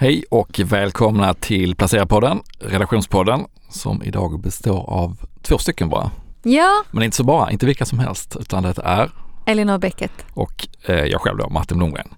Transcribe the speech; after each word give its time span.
Hej 0.00 0.24
och 0.30 0.60
välkomna 0.64 1.34
till 1.34 1.74
Placera-podden, 1.74 2.40
redaktionspodden, 2.58 3.44
som 3.68 4.02
idag 4.02 4.40
består 4.40 4.90
av 4.90 5.16
två 5.42 5.58
stycken 5.58 5.88
bara. 5.88 6.10
Ja, 6.42 6.84
Men 6.90 7.02
inte 7.02 7.16
så 7.16 7.24
bara, 7.24 7.50
inte 7.50 7.66
vilka 7.66 7.84
som 7.84 7.98
helst, 7.98 8.36
utan 8.40 8.62
det 8.62 8.78
är 8.84 9.10
Elinor 9.46 9.78
Bäcket. 9.78 10.12
och 10.34 10.68
eh, 10.84 11.04
jag 11.04 11.20
själv 11.20 11.38
då, 11.38 11.48
Martin 11.48 11.78
Blomgren. 11.78 12.08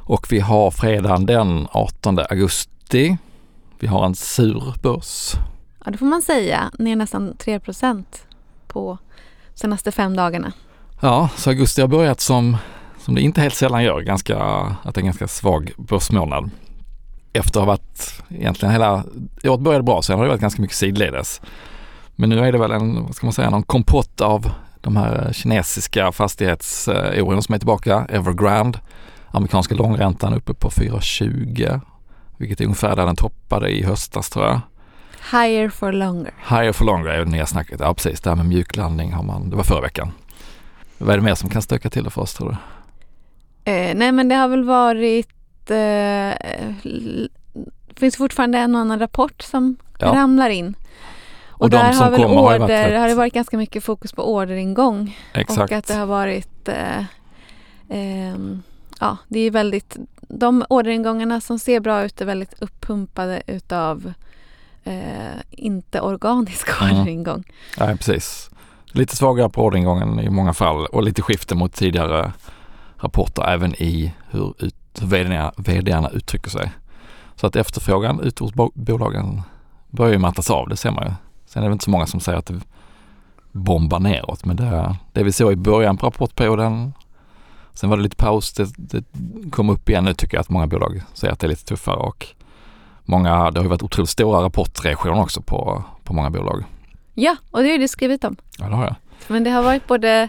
Och 0.00 0.26
vi 0.30 0.40
har 0.40 0.70
fredagen 0.70 1.26
den 1.26 1.68
18 1.70 2.18
augusti. 2.30 3.16
Vi 3.78 3.86
har 3.86 4.06
en 4.06 4.14
sur 4.14 4.74
börs. 4.82 5.32
Ja, 5.84 5.90
det 5.90 5.98
får 5.98 6.06
man 6.06 6.22
säga. 6.22 6.70
Ner 6.78 6.96
nästan 6.96 7.34
3% 7.34 8.04
på 8.66 8.98
senaste 9.54 9.92
fem 9.92 10.16
dagarna. 10.16 10.52
Ja, 11.00 11.28
så 11.36 11.50
augusti 11.50 11.80
har 11.80 11.88
börjat 11.88 12.20
som, 12.20 12.56
som 12.98 13.14
det 13.14 13.20
inte 13.20 13.40
helt 13.40 13.54
sällan 13.54 13.84
gör, 13.84 14.00
ganska, 14.00 14.38
att 14.82 14.94
det 14.94 14.98
är 14.98 15.02
en 15.02 15.04
ganska 15.06 15.28
svag 15.28 15.72
börsmånad. 15.76 16.50
Efter 17.34 17.60
att 17.60 17.66
ha 17.66 17.72
varit 17.72 18.22
egentligen 18.28 18.72
hela, 18.72 19.04
året 19.44 19.60
började 19.60 19.84
bra, 19.84 20.02
sen 20.02 20.16
har 20.16 20.24
det 20.24 20.28
varit 20.30 20.40
ganska 20.40 20.62
mycket 20.62 20.76
sidledes. 20.76 21.40
Men 22.16 22.30
nu 22.30 22.38
är 22.38 22.52
det 22.52 22.58
väl 22.58 22.72
en, 22.72 23.02
vad 23.02 23.14
ska 23.14 23.26
man 23.26 23.32
säga, 23.32 23.50
någon 23.50 23.62
kompott 23.62 24.20
av 24.20 24.50
de 24.80 24.96
här 24.96 25.32
kinesiska 25.32 26.12
fastighetsoron 26.12 27.42
som 27.42 27.54
är 27.54 27.58
tillbaka. 27.58 28.06
Evergrande, 28.08 28.78
amerikanska 29.30 29.74
långräntan 29.74 30.34
uppe 30.34 30.54
på 30.54 30.68
4,20 30.68 31.80
vilket 32.36 32.60
är 32.60 32.64
ungefär 32.64 32.96
där 32.96 33.06
den 33.06 33.16
toppade 33.16 33.68
i 33.68 33.82
höstas 33.82 34.30
tror 34.30 34.44
jag. 34.44 34.60
Higher 35.32 35.68
for 35.68 35.92
longer. 35.92 36.34
Higher 36.48 36.72
for 36.72 36.84
longer 36.84 37.10
är 37.10 37.18
det 37.18 37.30
nya 37.30 37.46
snacket. 37.46 37.80
Ja 37.80 37.94
precis, 37.94 38.20
det 38.20 38.30
här 38.30 38.36
med 38.36 38.46
mjuklandning 38.46 39.12
har 39.12 39.22
man, 39.22 39.50
det 39.50 39.56
var 39.56 39.64
förra 39.64 39.80
veckan. 39.80 40.12
Vad 40.98 41.10
är 41.10 41.16
det 41.16 41.22
mer 41.24 41.34
som 41.34 41.50
kan 41.50 41.62
stöka 41.62 41.90
till 41.90 42.04
det 42.04 42.10
för 42.10 42.22
oss 42.22 42.34
tror 42.34 42.48
du? 42.48 43.72
Eh, 43.72 43.94
nej, 43.94 44.12
men 44.12 44.28
det 44.28 44.34
har 44.34 44.48
väl 44.48 44.64
varit... 44.64 45.28
Eh, 45.70 46.34
l- 46.84 47.28
finns 47.96 48.16
fortfarande 48.16 48.58
en 48.58 48.74
och 48.74 48.80
annan 48.80 48.98
rapport 48.98 49.42
som 49.42 49.76
Ja. 49.98 50.14
ramlar 50.14 50.50
in. 50.50 50.74
Och, 51.48 51.60
Och 51.62 51.70
där 51.70 51.92
har 51.92 52.10
väl 52.10 52.22
kommer 52.22 52.36
har 52.36 52.42
order, 52.44 52.58
varit 52.58 52.98
har 53.00 53.08
det 53.08 53.14
varit 53.14 53.34
ganska 53.34 53.56
mycket 53.56 53.84
fokus 53.84 54.12
på 54.12 54.34
orderingång. 54.34 55.18
Exakt. 55.34 55.72
Och 55.72 55.78
att 55.78 55.86
det 55.86 55.94
har 55.94 56.06
varit... 56.06 56.68
Eh, 56.68 57.04
ehm, 57.88 58.62
ja, 59.00 59.16
det 59.28 59.40
är 59.40 59.50
väldigt... 59.50 59.96
De 60.28 60.64
orderingångarna 60.68 61.40
som 61.40 61.58
ser 61.58 61.80
bra 61.80 62.04
ut 62.04 62.20
är 62.20 62.24
väldigt 62.24 62.54
uppumpade 62.62 63.42
utav 63.46 64.12
eh, 64.84 65.40
inte 65.50 66.00
organisk 66.00 66.68
orderingång. 66.82 67.44
Ja, 67.78 67.86
precis. 67.86 68.50
Lite 68.86 69.16
svagare 69.16 69.48
på 69.50 69.62
orderingången 69.64 70.20
i 70.20 70.30
många 70.30 70.52
fall 70.52 70.86
och 70.86 71.02
lite 71.02 71.22
skifte 71.22 71.54
mot 71.54 71.72
tidigare 71.72 72.32
rapporter 72.98 73.42
även 73.42 73.74
i 73.74 74.12
hur, 74.30 74.54
ut, 74.58 74.74
hur 75.00 75.06
vdarna, 75.06 75.52
vdarna 75.56 76.08
uttrycker 76.10 76.50
sig. 76.50 76.72
Så 77.36 77.46
att 77.46 77.56
efterfrågan 77.56 78.20
ute 78.20 78.44
hos 78.44 78.54
bo- 78.54 78.72
bolagen 78.74 79.42
börjar 79.90 80.12
ju 80.12 80.18
mattas 80.18 80.50
av, 80.50 80.68
det 80.68 80.76
ser 80.76 80.90
man 80.90 81.04
ju. 81.04 81.12
Sen 81.46 81.62
är 81.62 81.68
det 81.68 81.72
inte 81.72 81.84
så 81.84 81.90
många 81.90 82.06
som 82.06 82.20
säger 82.20 82.38
att 82.38 82.46
det 82.46 82.60
bombar 83.52 84.00
neråt 84.00 84.44
men 84.44 84.56
det, 84.56 84.96
det 85.12 85.22
vi 85.22 85.32
såg 85.32 85.52
i 85.52 85.56
början 85.56 85.96
på 85.96 86.06
rapportperioden 86.06 86.92
Sen 87.72 87.90
var 87.90 87.96
det 87.96 88.02
lite 88.02 88.16
paus, 88.16 88.52
det, 88.52 88.68
det 88.76 89.04
kom 89.50 89.70
upp 89.70 89.88
igen 89.88 90.04
nu 90.04 90.14
tycker 90.14 90.36
jag 90.36 90.40
att 90.40 90.48
många 90.48 90.66
bolag 90.66 91.02
säger 91.14 91.32
att 91.32 91.40
det 91.40 91.46
är 91.46 91.48
lite 91.48 91.64
tuffare 91.64 91.96
och 91.96 92.26
många, 93.04 93.50
det 93.50 93.58
har 93.60 93.64
ju 93.64 93.68
varit 93.68 93.82
otroligt 93.82 94.10
stora 94.10 94.42
rapportreaktioner 94.42 95.20
också 95.20 95.40
på, 95.42 95.84
på 96.04 96.12
många 96.12 96.30
bolag. 96.30 96.64
Ja, 97.14 97.36
och 97.50 97.62
det 97.62 97.70
har 97.70 97.78
du 97.78 97.88
skrivit 97.88 98.24
om. 98.24 98.36
Ja 98.58 98.68
det 98.68 98.74
har 98.74 98.84
jag. 98.84 98.94
Men 99.28 99.44
det 99.44 99.50
har 99.50 99.62
varit 99.62 99.86
både 99.86 100.28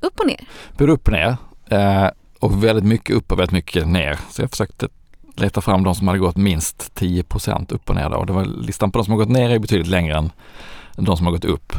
upp 0.00 0.20
och 0.20 0.26
ner. 0.26 0.40
både 0.78 0.92
upp 0.92 1.06
och 1.08 1.12
ner 1.12 1.36
eh, 1.66 2.08
och 2.40 2.64
väldigt 2.64 2.84
mycket 2.84 3.16
upp 3.16 3.32
och 3.32 3.38
väldigt 3.38 3.52
mycket 3.52 3.88
ner. 3.88 4.18
Så 4.30 4.42
jag 4.42 4.50
försökte 4.50 4.88
leta 5.36 5.60
fram 5.60 5.84
de 5.84 5.94
som 5.94 6.08
hade 6.08 6.20
gått 6.20 6.36
minst 6.36 6.92
10% 6.94 7.74
upp 7.74 7.90
och 7.90 7.96
ner 7.96 8.10
då. 8.10 8.16
Och 8.16 8.26
det 8.26 8.32
var 8.32 8.44
listan 8.44 8.92
på 8.92 8.98
de 8.98 9.04
som 9.04 9.12
har 9.12 9.18
gått 9.18 9.28
ner 9.28 9.50
är 9.50 9.58
betydligt 9.58 9.88
längre 9.88 10.16
än 10.16 10.32
de 10.96 11.16
som 11.16 11.26
har 11.26 11.32
gått 11.32 11.44
upp. 11.44 11.72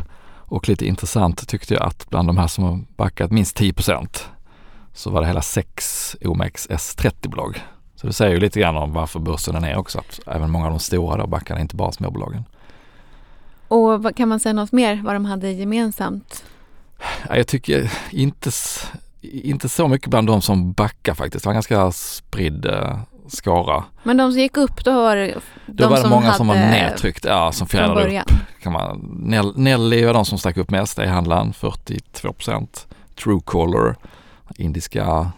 Och 0.51 0.69
lite 0.69 0.85
intressant 0.85 1.47
tyckte 1.47 1.73
jag 1.73 1.83
att 1.83 2.09
bland 2.09 2.29
de 2.29 2.37
här 2.37 2.47
som 2.47 2.63
har 2.63 2.79
backat 2.95 3.31
minst 3.31 3.59
10% 3.59 4.23
så 4.93 5.09
var 5.09 5.21
det 5.21 5.27
hela 5.27 5.41
sex 5.41 6.15
OMXS30-bolag. 6.21 7.61
Så 7.95 8.07
det 8.07 8.13
säger 8.13 8.33
ju 8.33 8.39
lite 8.39 8.59
grann 8.59 8.77
om 8.77 8.93
varför 8.93 9.19
börsen 9.19 9.55
är 9.55 9.59
ner 9.59 9.77
också. 9.77 9.99
Att 9.99 10.19
även 10.27 10.51
många 10.51 10.65
av 10.65 10.71
de 10.71 10.79
stora 10.79 11.17
då 11.17 11.27
backar, 11.27 11.59
inte 11.59 11.75
bara 11.75 11.91
småbolagen. 11.91 12.43
Och 13.67 14.15
kan 14.15 14.29
man 14.29 14.39
säga 14.39 14.53
något 14.53 14.71
mer 14.71 15.01
vad 15.03 15.15
de 15.15 15.25
hade 15.25 15.51
gemensamt? 15.51 16.43
Ja, 17.29 17.37
jag 17.37 17.47
tycker 17.47 17.91
inte, 18.11 18.51
inte 19.21 19.69
så 19.69 19.87
mycket 19.87 20.09
bland 20.09 20.27
de 20.27 20.41
som 20.41 20.73
backar 20.73 21.13
faktiskt. 21.13 21.43
Det 21.43 21.47
var 21.47 21.51
en 21.51 21.55
ganska 21.55 21.91
spridd 21.91 22.65
eh, 22.65 22.99
skara. 23.27 23.83
Men 24.03 24.17
de 24.17 24.31
som 24.31 24.41
gick 24.41 24.57
upp, 24.57 24.85
då 24.85 24.91
var 24.91 25.15
det 25.15 25.33
Då 25.65 25.65
de 25.65 25.83
var 25.83 25.95
det 25.95 26.01
som 26.01 26.09
många 26.09 26.33
som 26.33 26.47
var 26.47 26.55
nedtryckt, 26.55 27.25
ja 27.25 27.51
som 27.51 27.67
fjädrade 27.67 28.21
upp. 28.21 28.31
Kan 28.61 28.73
man, 28.73 29.17
Nell, 29.19 29.57
Nelly 29.57 30.05
var 30.05 30.13
de 30.13 30.25
som 30.25 30.37
stack 30.37 30.57
upp 30.57 30.69
mest 30.69 30.99
i 30.99 31.05
handlaren, 31.05 31.53
42% 31.53 32.67
Truecaller, 33.15 33.95
indiska 34.55 35.31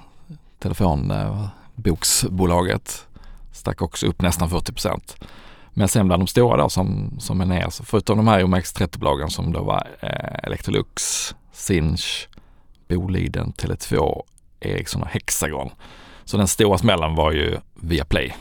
telefonboksbolaget, 0.60 3.08
stack 3.52 3.82
också 3.82 4.08
upp 4.08 4.22
nästan 4.22 4.50
40% 4.50 5.00
Men 5.74 5.88
sen 5.88 6.08
bland 6.08 6.22
de 6.22 6.28
stora 6.28 6.58
då 6.58 6.70
som, 6.70 7.16
som 7.20 7.42
är 7.42 7.46
ner, 7.46 7.70
så 7.70 7.84
förutom 7.84 8.18
de 8.18 8.28
här 8.28 8.44
OMX30-bolagen 8.44 9.30
som 9.30 9.54
då 9.54 9.64
var 9.64 9.88
eh, 10.00 10.40
Electrolux, 10.44 11.36
Sinch, 11.54 12.28
Boliden, 12.98 13.54
Tele2, 13.58 14.22
Ericsson 14.59 15.02
och 15.02 15.08
Hexagon. 15.08 15.70
Så 16.26 16.38
den 16.38 16.48
stora 16.48 16.78
smällen 16.78 17.16
var 17.16 17.31
ju 17.31 17.58
Viaplay. 17.76 18.36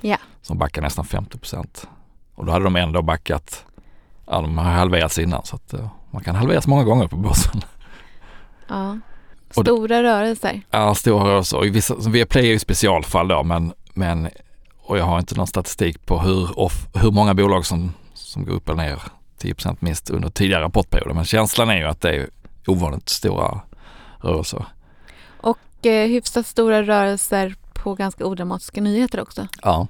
Ja. 0.00 0.16
Som 0.42 0.58
backade 0.58 0.86
nästan 0.86 1.04
50% 1.04 1.86
Och 2.34 2.44
då 2.46 2.52
hade 2.52 2.64
de 2.64 2.76
ändå 2.76 3.02
backat, 3.02 3.64
ja 4.26 4.40
de 4.40 4.58
har 4.58 4.64
halverats 4.64 5.18
innan 5.18 5.44
så 5.44 5.56
att 5.56 5.72
eh, 5.72 5.88
man 6.10 6.24
kan 6.24 6.34
halveras 6.34 6.66
många 6.66 6.84
gånger 6.84 7.06
på 7.08 7.16
börsen. 7.16 7.60
Ja. 8.68 8.98
Det- 9.54 9.60
Stora 9.60 10.02
rörelser. 10.02 10.60
Ja, 10.70 10.94
stora 10.94 11.24
rörelser. 11.24 11.56
Och 11.58 11.64
vissa, 11.66 11.94
Viaplay 11.94 12.44
är 12.46 12.52
ju 12.52 12.58
specialfall 12.58 13.28
då 13.28 13.42
men, 13.42 13.72
men 13.94 14.28
och 14.78 14.98
jag 14.98 15.04
har 15.04 15.18
inte 15.18 15.34
någon 15.36 15.46
statistik 15.46 16.06
på 16.06 16.18
hur, 16.20 16.58
off, 16.58 16.86
hur 16.94 17.10
många 17.10 17.34
bolag 17.34 17.66
som, 17.66 17.92
som 18.14 18.44
går 18.44 18.52
upp 18.52 18.68
eller 18.68 18.82
ner 18.82 19.02
10% 19.42 19.76
minst 19.80 20.10
under 20.10 20.28
tidigare 20.30 20.62
rapportperioder. 20.62 21.14
Men 21.14 21.24
känslan 21.24 21.70
är 21.70 21.76
ju 21.76 21.84
att 21.84 22.00
det 22.00 22.16
är 22.16 22.28
ovanligt 22.66 23.08
stora 23.08 23.60
rörelser. 24.24 24.64
Och 25.40 25.86
eh, 25.86 26.08
hyfsat 26.08 26.46
stora 26.46 26.82
rörelser 26.82 27.54
på 27.72 27.94
ganska 27.94 28.26
odramatiska 28.26 28.80
nyheter 28.80 29.20
också. 29.20 29.48
Ja, 29.62 29.86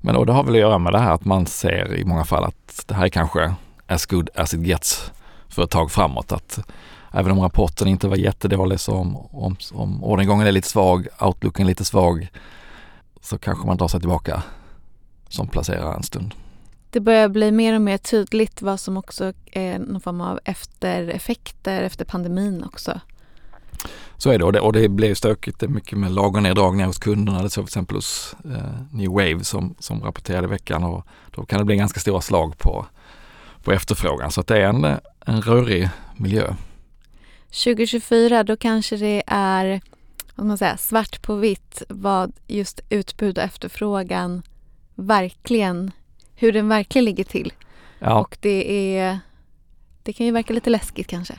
men 0.00 0.16
och 0.16 0.26
det 0.26 0.32
har 0.32 0.44
väl 0.44 0.54
att 0.54 0.60
göra 0.60 0.78
med 0.78 0.92
det 0.92 0.98
här 0.98 1.12
att 1.12 1.24
man 1.24 1.46
ser 1.46 1.94
i 1.94 2.04
många 2.04 2.24
fall 2.24 2.44
att 2.44 2.84
det 2.86 2.94
här 2.94 3.04
är 3.04 3.08
kanske 3.08 3.54
as 3.86 4.06
good 4.06 4.30
as 4.34 4.54
it 4.54 4.66
gets 4.66 5.12
för 5.48 5.64
ett 5.64 5.70
tag 5.70 5.90
framåt. 5.90 6.32
Att 6.32 6.58
även 7.12 7.32
om 7.32 7.40
rapporten 7.40 7.88
inte 7.88 8.08
var 8.08 8.16
jättedålig 8.16 8.80
så 8.80 8.94
om, 8.94 9.16
om, 9.16 9.56
om 9.72 10.04
orderingången 10.04 10.46
är 10.46 10.52
lite 10.52 10.68
svag, 10.68 11.08
outlooken 11.20 11.66
lite 11.66 11.84
svag 11.84 12.28
så 13.20 13.38
kanske 13.38 13.66
man 13.66 13.76
drar 13.76 13.88
sig 13.88 14.00
tillbaka 14.00 14.42
som 15.28 15.48
placerar 15.48 15.94
en 15.94 16.02
stund. 16.02 16.34
Det 16.90 17.00
börjar 17.00 17.28
bli 17.28 17.52
mer 17.52 17.74
och 17.74 17.80
mer 17.80 17.98
tydligt 17.98 18.62
vad 18.62 18.80
som 18.80 18.96
också 18.96 19.32
är 19.52 19.78
någon 19.78 20.00
form 20.00 20.20
av 20.20 20.40
eftereffekter 20.44 21.82
efter 21.82 22.04
pandemin 22.04 22.64
också. 22.64 23.00
Så 24.16 24.30
är 24.30 24.38
det 24.38 24.44
och 24.44 24.52
det, 24.52 24.60
och 24.60 24.72
det 24.72 24.80
ju 24.80 25.14
stökigt. 25.14 25.60
Det 25.60 25.66
är 25.66 25.70
mycket 25.70 25.98
med 25.98 26.12
lagerneddragningar 26.12 26.86
hos 26.86 26.98
kunderna. 26.98 27.42
Det 27.42 27.50
såg 27.50 27.64
till 27.64 27.68
exempel 27.68 27.96
hos 27.96 28.36
eh, 28.44 28.80
New 28.92 29.10
Wave 29.10 29.44
som, 29.44 29.74
som 29.78 30.02
rapporterade 30.02 30.46
i 30.46 30.50
veckan 30.50 30.84
och 30.84 31.06
då 31.30 31.44
kan 31.44 31.58
det 31.58 31.64
bli 31.64 31.76
ganska 31.76 32.00
stora 32.00 32.20
slag 32.20 32.58
på, 32.58 32.86
på 33.62 33.72
efterfrågan. 33.72 34.32
Så 34.32 34.42
det 34.42 34.58
är 34.58 34.68
en, 34.68 34.84
en 35.26 35.42
rörig 35.42 35.88
miljö. 36.16 36.54
2024 37.64 38.44
då 38.44 38.56
kanske 38.56 38.96
det 38.96 39.22
är 39.26 39.80
vad 40.34 40.46
man 40.46 40.58
säga, 40.58 40.76
svart 40.76 41.22
på 41.22 41.34
vitt 41.34 41.82
vad 41.88 42.32
just 42.46 42.80
utbud 42.88 43.38
och 43.38 43.44
efterfrågan 43.44 44.42
verkligen, 44.94 45.90
hur 46.34 46.52
den 46.52 46.68
verkligen 46.68 47.04
ligger 47.04 47.24
till. 47.24 47.52
Ja, 47.98 48.20
Och 48.20 48.36
det 48.40 48.96
är, 48.98 49.18
det 50.02 50.12
kan 50.12 50.26
ju 50.26 50.32
verka 50.32 50.52
lite 50.52 50.70
läskigt 50.70 51.06
kanske. 51.06 51.34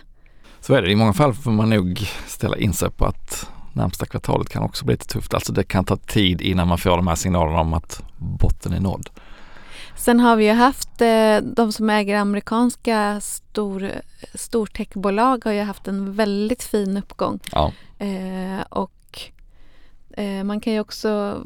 Så 0.64 0.74
är 0.74 0.82
det. 0.82 0.92
I 0.92 0.96
många 0.96 1.14
fall 1.14 1.34
får 1.34 1.52
man 1.52 1.70
nog 1.70 2.08
ställa 2.28 2.58
in 2.58 2.74
sig 2.74 2.92
på 2.92 3.06
att 3.06 3.50
närmsta 3.74 4.06
kvartalet 4.06 4.50
kan 4.50 4.64
också 4.64 4.86
bli 4.86 4.94
lite 4.94 5.08
tufft. 5.08 5.34
Alltså 5.34 5.54
det 5.54 5.64
kan 5.64 5.86
ta 5.86 5.98
tid 5.98 6.42
innan 6.42 6.68
man 6.68 6.78
får 6.78 6.90
de 6.90 7.08
här 7.08 7.16
signalerna 7.16 7.60
om 7.60 7.74
att 7.74 8.04
botten 8.18 8.74
är 8.74 8.80
nådd. 8.80 9.10
Sen 9.96 10.20
har 10.20 10.36
vi 10.36 10.46
ju 10.46 10.52
haft 10.52 11.02
eh, 11.02 11.38
de 11.38 11.72
som 11.72 11.90
äger 11.90 12.18
amerikanska 12.18 13.20
stor, 13.22 13.92
stortechbolag 14.34 15.46
har 15.46 15.52
ju 15.52 15.62
haft 15.62 15.88
en 15.88 16.14
väldigt 16.14 16.64
fin 16.64 16.98
uppgång. 16.98 17.40
Ja, 17.52 17.72
Eh, 18.04 18.62
och 18.70 19.20
eh, 20.18 20.44
man 20.44 20.60
kan 20.60 20.74
ju 20.74 20.80
också 20.80 21.42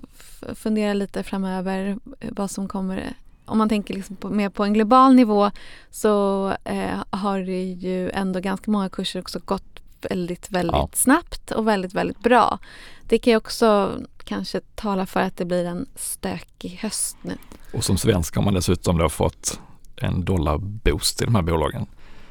fundera 0.55 0.93
lite 0.93 1.23
framöver 1.23 1.97
eh, 2.19 2.29
vad 2.31 2.51
som 2.51 2.67
kommer 2.67 3.13
om 3.47 3.57
man 3.57 3.69
tänker 3.69 3.93
liksom 3.93 4.15
på, 4.15 4.29
mer 4.29 4.49
på 4.49 4.63
en 4.63 4.73
global 4.73 5.15
nivå 5.15 5.51
så 5.91 6.47
eh, 6.63 7.03
har 7.09 7.39
det 7.39 7.63
ju 7.63 8.09
ändå 8.09 8.39
ganska 8.39 8.71
många 8.71 8.89
kurser 8.89 9.19
också 9.19 9.39
gått 9.45 9.63
väldigt, 10.09 10.51
väldigt 10.51 10.73
Ja. 10.75 10.89
snabbt 10.93 11.51
och 11.51 11.67
väldigt, 11.67 11.93
väldigt 11.93 12.19
bra. 12.19 12.59
Det 13.03 13.17
kan 13.17 13.31
ju 13.31 13.37
också 13.37 13.99
kanske 14.23 14.61
tala 14.75 15.05
för 15.05 15.19
att 15.19 15.37
det 15.37 15.45
blir 15.45 15.65
en 15.65 15.85
stökig 15.95 16.79
höst 16.81 17.17
nu. 17.21 17.37
Och 17.73 17.83
som 17.83 17.97
svensk 17.97 18.35
har 18.35 18.43
man 18.43 18.53
dessutom 18.53 18.97
då 18.97 19.09
fått 19.09 19.59
en 19.95 20.25
dollarboost 20.25 21.21
i 21.21 21.25
de 21.25 21.35
här 21.35 21.41
bolagen. 21.41 21.85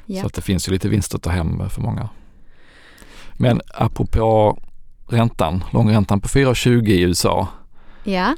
Ja. 0.07 0.21
Så 0.21 0.27
att 0.27 0.35
det 0.35 0.43
finns 0.43 0.69
ju 0.69 0.73
lite 0.73 0.89
vinst 0.89 1.15
att 1.15 1.23
ta 1.23 1.31
hem 1.31 1.71
för 1.71 1.81
många. 1.83 2.09
Men 3.33 3.61
apropå 3.75 4.59
räntan, 5.09 5.65
långräntan 5.73 6.21
på 6.21 6.29
4,20 6.29 6.89
i 6.89 7.01
USA. 7.03 7.49
Ja, 8.05 8.37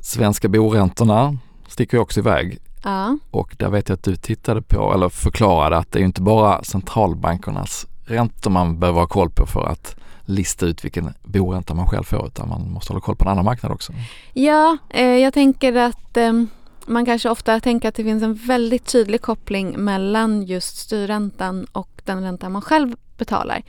Svenska 0.00 0.48
boräntorna 0.48 1.36
sticker 1.72 1.96
ju 1.96 2.02
också 2.02 2.20
iväg 2.20 2.58
ja, 2.82 3.18
och 3.30 3.54
där 3.58 3.70
vet 3.70 3.88
jag 3.88 3.96
att 3.96 4.02
du 4.02 4.16
tittade 4.16 4.62
på 4.62 4.94
eller 4.94 5.08
förklarade 5.08 5.76
att 5.76 5.92
det 5.92 5.98
är 5.98 6.04
inte 6.04 6.22
bara 6.22 6.64
centralbankernas 6.64 7.86
räntor 8.04 8.50
man 8.50 8.78
behöver 8.78 9.00
ha 9.00 9.06
koll 9.06 9.30
på 9.30 9.46
för 9.46 9.66
att 9.66 9.96
lista 10.24 10.66
ut 10.66 10.84
vilken 10.84 11.14
boränta 11.22 11.74
man 11.74 11.86
själv 11.86 12.04
får 12.04 12.26
utan 12.26 12.48
man 12.48 12.70
måste 12.70 12.92
hålla 12.92 13.00
koll 13.00 13.16
på 13.16 13.24
en 13.24 13.30
annan 13.30 13.44
marknad 13.44 13.72
också. 13.72 13.92
ja 14.32 14.76
eh, 14.90 15.06
jag 15.06 15.34
tänker 15.34 15.76
att 15.76 16.16
eh, 16.16 16.32
man 16.86 17.04
kanske 17.04 17.30
ofta 17.30 17.60
tänker 17.60 17.88
att 17.88 17.94
det 17.94 18.04
finns 18.04 18.22
en 18.22 18.34
väldigt 18.34 18.86
tydlig 18.86 19.22
koppling 19.22 19.84
mellan 19.84 20.42
just 20.42 20.76
styrräntan 20.76 21.66
och 21.72 22.02
den 22.04 22.22
ränta 22.22 22.48
man 22.48 22.62
själv 22.62 22.96
betalar. 23.24 23.62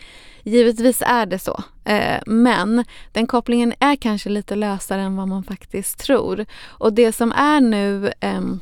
Givetvis 0.43 1.01
är 1.05 1.25
det 1.25 1.39
så, 1.39 1.63
eh, 1.85 2.21
men 2.25 2.85
den 3.11 3.27
kopplingen 3.27 3.73
är 3.79 3.95
kanske 3.95 4.29
lite 4.29 4.55
lösare 4.55 5.01
än 5.01 5.15
vad 5.15 5.27
man 5.27 5.43
faktiskt 5.43 5.99
tror. 5.99 6.45
Och 6.79 6.93
det 6.93 7.11
som 7.11 7.31
är 7.31 7.61
nu 7.61 8.11
ehm, 8.19 8.59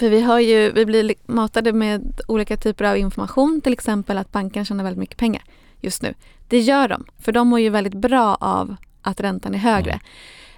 för 0.00 0.10
vi, 0.10 0.20
har 0.20 0.40
ju, 0.40 0.72
vi 0.72 0.86
blir 0.86 1.02
li- 1.02 1.22
matade 1.26 1.72
med 1.72 2.20
olika 2.28 2.56
typer 2.56 2.84
av 2.84 2.96
information, 2.96 3.60
till 3.60 3.72
exempel 3.72 4.18
att 4.18 4.32
banken 4.32 4.64
tjänar 4.64 4.84
väldigt 4.84 5.00
mycket 5.00 5.18
pengar 5.18 5.42
just 5.80 6.02
nu. 6.02 6.14
Det 6.48 6.58
gör 6.58 6.88
de, 6.88 7.04
för 7.18 7.32
de 7.32 7.48
mår 7.48 7.60
ju 7.60 7.70
väldigt 7.70 7.94
bra 7.94 8.34
av 8.40 8.76
att 9.02 9.20
räntan 9.20 9.54
är 9.54 9.58
högre. 9.58 10.00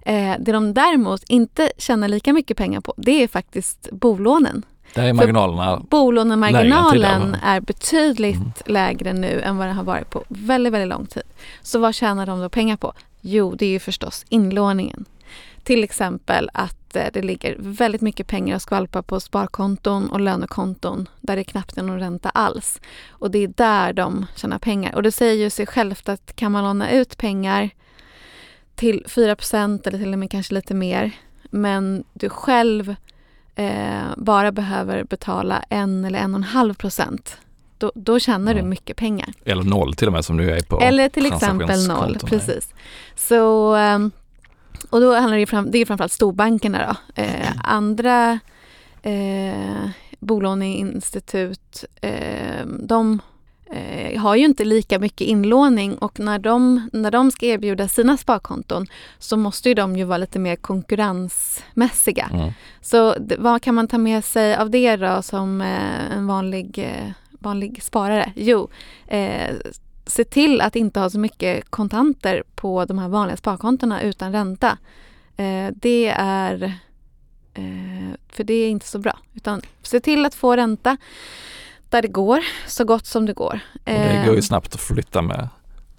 Eh, 0.02 0.34
det 0.40 0.52
de 0.52 0.74
däremot 0.74 1.22
inte 1.28 1.70
tjänar 1.78 2.08
lika 2.08 2.32
mycket 2.32 2.56
pengar 2.56 2.80
på, 2.80 2.94
det 2.96 3.22
är 3.22 3.28
faktiskt 3.28 3.88
bolånen. 3.92 4.64
Där 4.94 5.04
är 5.04 5.12
marginalerna, 5.12 5.82
Bolånemarginalen 5.90 7.34
är 7.42 7.60
betydligt 7.60 8.36
Mm. 8.36 8.52
lägre 8.66 9.12
nu 9.12 9.40
än 9.40 9.56
vad 9.56 9.66
den 9.66 9.76
har 9.76 9.84
varit 9.84 10.10
på 10.10 10.24
väldigt, 10.28 10.72
väldigt 10.72 10.88
lång 10.88 11.06
tid. 11.06 11.22
Så 11.62 11.78
vad 11.78 11.94
tjänar 11.94 12.26
de 12.26 12.40
då 12.40 12.48
pengar 12.48 12.76
på? 12.76 12.92
Jo, 13.20 13.54
det 13.54 13.66
är 13.66 13.70
ju 13.70 13.78
förstås 13.78 14.24
inlåningen. 14.28 15.04
Till 15.62 15.84
exempel 15.84 16.50
att 16.54 16.96
eh, 16.96 17.04
det 17.12 17.22
ligger 17.22 17.56
väldigt 17.58 18.00
mycket 18.00 18.26
pengar 18.26 18.54
och 18.56 18.62
skvalpar 18.62 19.02
på 19.02 19.20
sparkonton 19.20 20.10
och 20.10 20.20
lönekonton 20.20 21.08
där 21.20 21.36
det 21.36 21.44
knappt 21.44 21.78
är 21.78 21.82
någon 21.82 21.98
ränta 22.00 22.28
alls. 22.30 22.80
Och 23.08 23.30
det 23.30 23.38
är 23.38 23.48
där 23.48 23.92
de 23.92 24.26
tjänar 24.36 24.58
pengar. 24.58 24.94
Och 24.94 25.02
det 25.02 25.12
säger 25.12 25.34
ju 25.34 25.50
sig 25.50 25.66
självt 25.66 26.08
att 26.08 26.36
kan 26.36 26.52
man 26.52 26.64
låna 26.64 26.90
ut 26.90 27.16
pengar 27.18 27.70
till 28.74 29.04
4% 29.08 29.88
eller 29.88 29.98
till 29.98 30.12
och 30.12 30.18
med 30.18 30.30
kanske 30.30 30.54
lite 30.54 30.74
mer 30.74 31.10
men 31.50 32.04
du 32.12 32.28
själv 32.28 32.94
eh, 33.58 34.06
bara 34.16 34.52
behöver 34.52 35.04
betala 35.04 35.64
en 35.68 36.04
eller 36.04 36.18
en 36.18 36.34
och 36.34 36.38
en 36.38 36.44
halv 36.44 36.74
procent 36.74 37.36
då, 37.78 37.92
då 37.94 38.18
tjänar 38.18 38.54
du 38.54 38.58
Mm. 38.60 38.70
mycket 38.70 38.96
pengar. 38.96 39.32
eller 39.44 39.62
noll 39.62 39.94
till 39.94 40.06
och 40.06 40.12
med 40.12 40.24
som 40.24 40.36
nu 40.36 40.50
är 40.50 40.60
på 40.60 40.80
Eller 40.80 41.08
till 41.08 41.26
exempel 41.26 41.86
noll. 41.86 42.18
Precis. 42.26 42.74
Så, 43.16 43.74
ehm, 43.74 44.10
och 44.90 45.00
då 45.00 45.14
handlar 45.14 45.36
det 45.38 45.46
fram, 45.46 45.70
det 45.70 45.78
är 45.78 45.86
framförallt 45.86 46.12
storbankerna 46.12 46.96
då. 47.16 47.22
Eh, 47.22 47.52
andra 47.64 48.38
eh, 49.02 49.88
bolåneinstitut, 50.18 51.84
eh, 52.00 52.66
de 52.66 53.20
eh, 53.70 54.20
har 54.20 54.36
ju 54.36 54.44
inte 54.44 54.64
lika 54.64 54.98
mycket 54.98 55.20
inlåning 55.20 55.94
och 55.94 56.20
när 56.20 56.38
de, 56.38 56.88
när 56.92 57.10
de 57.10 57.30
ska 57.30 57.46
erbjuda 57.46 57.88
sina 57.88 58.16
sparkonton 58.16 58.86
så 59.18 59.36
måste 59.36 59.68
ju 59.68 59.74
de 59.74 59.96
ju 59.96 60.04
vara 60.04 60.18
lite 60.18 60.38
mer 60.38 60.56
konkurrensmässiga. 60.56 62.30
Mm. 62.32 62.52
Så 62.80 63.14
vad 63.38 63.62
kan 63.62 63.74
man 63.74 63.88
ta 63.88 63.98
med 63.98 64.24
sig 64.24 64.56
av 64.56 64.70
det 64.70 64.96
då 64.96 65.22
som 65.22 65.60
eh, 65.60 66.16
en 66.16 66.26
vanlig, 66.26 66.78
eh, 66.78 67.10
vanlig 67.30 67.82
sparare? 67.82 68.32
Jo, 68.36 68.68
eh, 69.06 69.56
se 70.06 70.24
till 70.24 70.60
att 70.60 70.76
inte 70.76 71.00
ha 71.00 71.10
så 71.10 71.18
mycket 71.18 71.70
kontanter 71.70 72.42
på 72.54 72.84
de 72.84 72.98
här 72.98 73.08
vanliga 73.08 73.36
sparkontona 73.36 74.02
utan 74.02 74.32
ränta. 74.32 74.78
Eh, 75.36 75.68
det 75.74 76.14
är 76.16 76.78
för 78.28 78.44
det 78.44 78.54
är 78.54 78.68
inte 78.68 78.86
så 78.86 78.98
bra. 78.98 79.18
Utan 79.34 79.62
se 79.82 80.00
till 80.00 80.26
att 80.26 80.34
få 80.34 80.56
ränta 80.56 80.96
där 81.90 82.02
det 82.02 82.08
går, 82.08 82.40
så 82.66 82.84
gott 82.84 83.06
som 83.06 83.26
det 83.26 83.32
går. 83.32 83.60
Och 83.74 83.80
det 83.84 83.92
Eh, 83.92 84.26
går 84.26 84.34
ju 84.34 84.42
snabbt 84.42 84.74
att 84.74 84.80
flytta 84.80 85.22
med 85.22 85.48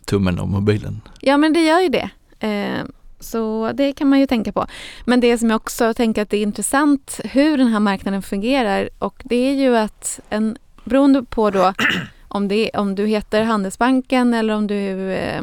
tummen 0.05 0.39
och 0.39 0.47
mobilen. 0.47 1.01
Ja 1.21 1.37
men 1.37 1.53
det 1.53 1.65
gör 1.65 1.79
ju 1.79 1.89
det. 1.89 2.09
Eh, 2.39 2.85
så 3.19 3.71
det 3.73 3.93
kan 3.93 4.09
man 4.09 4.19
ju 4.19 4.27
tänka 4.27 4.51
på. 4.51 4.67
Men 5.05 5.19
det 5.19 5.37
som 5.37 5.49
jag 5.49 5.55
också 5.55 5.93
tänker 5.93 6.21
att 6.21 6.29
det 6.29 6.37
är 6.37 6.43
intressant 6.43 7.19
hur 7.23 7.57
den 7.57 7.67
här 7.67 7.79
marknaden 7.79 8.21
fungerar 8.21 8.89
och 8.99 9.21
det 9.25 9.35
är 9.35 9.53
ju 9.53 9.77
att 9.77 10.19
en, 10.29 10.57
beroende 10.83 11.23
på 11.23 11.49
då 11.49 11.73
om, 12.27 12.47
det, 12.47 12.69
om 12.73 12.95
du 12.95 13.07
heter 13.07 13.43
Handelsbanken 13.43 14.33
eller 14.33 14.53
om 14.53 14.67
du 14.67 15.11
eh, 15.11 15.41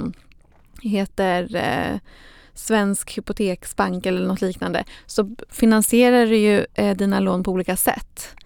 heter 0.82 1.56
eh, 1.56 1.98
Svensk 2.54 3.18
Hypoteksbank 3.18 4.06
eller 4.06 4.26
något 4.26 4.40
liknande 4.40 4.84
så 5.06 5.36
finansierar 5.50 6.26
du 6.26 6.36
ju 6.36 6.66
eh, 6.74 6.96
dina 6.96 7.20
lån 7.20 7.42
på 7.42 7.50
olika 7.50 7.76
sätt. 7.76 8.36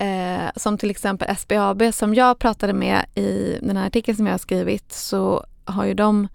Eh, 0.00 0.50
som 0.56 0.78
till 0.78 0.90
exempel 0.90 1.36
SBAB 1.36 1.82
som 1.94 2.14
jag 2.14 2.38
pratade 2.38 2.72
med 2.72 3.04
i 3.14 3.58
den 3.62 3.76
här 3.76 3.86
artikeln 3.86 4.16
som 4.16 4.26
jag 4.26 4.32
har 4.32 4.38
skrivit 4.38 4.92
så 4.92 5.44
har 5.64 5.84
ju 5.84 5.94
de, 5.94 6.28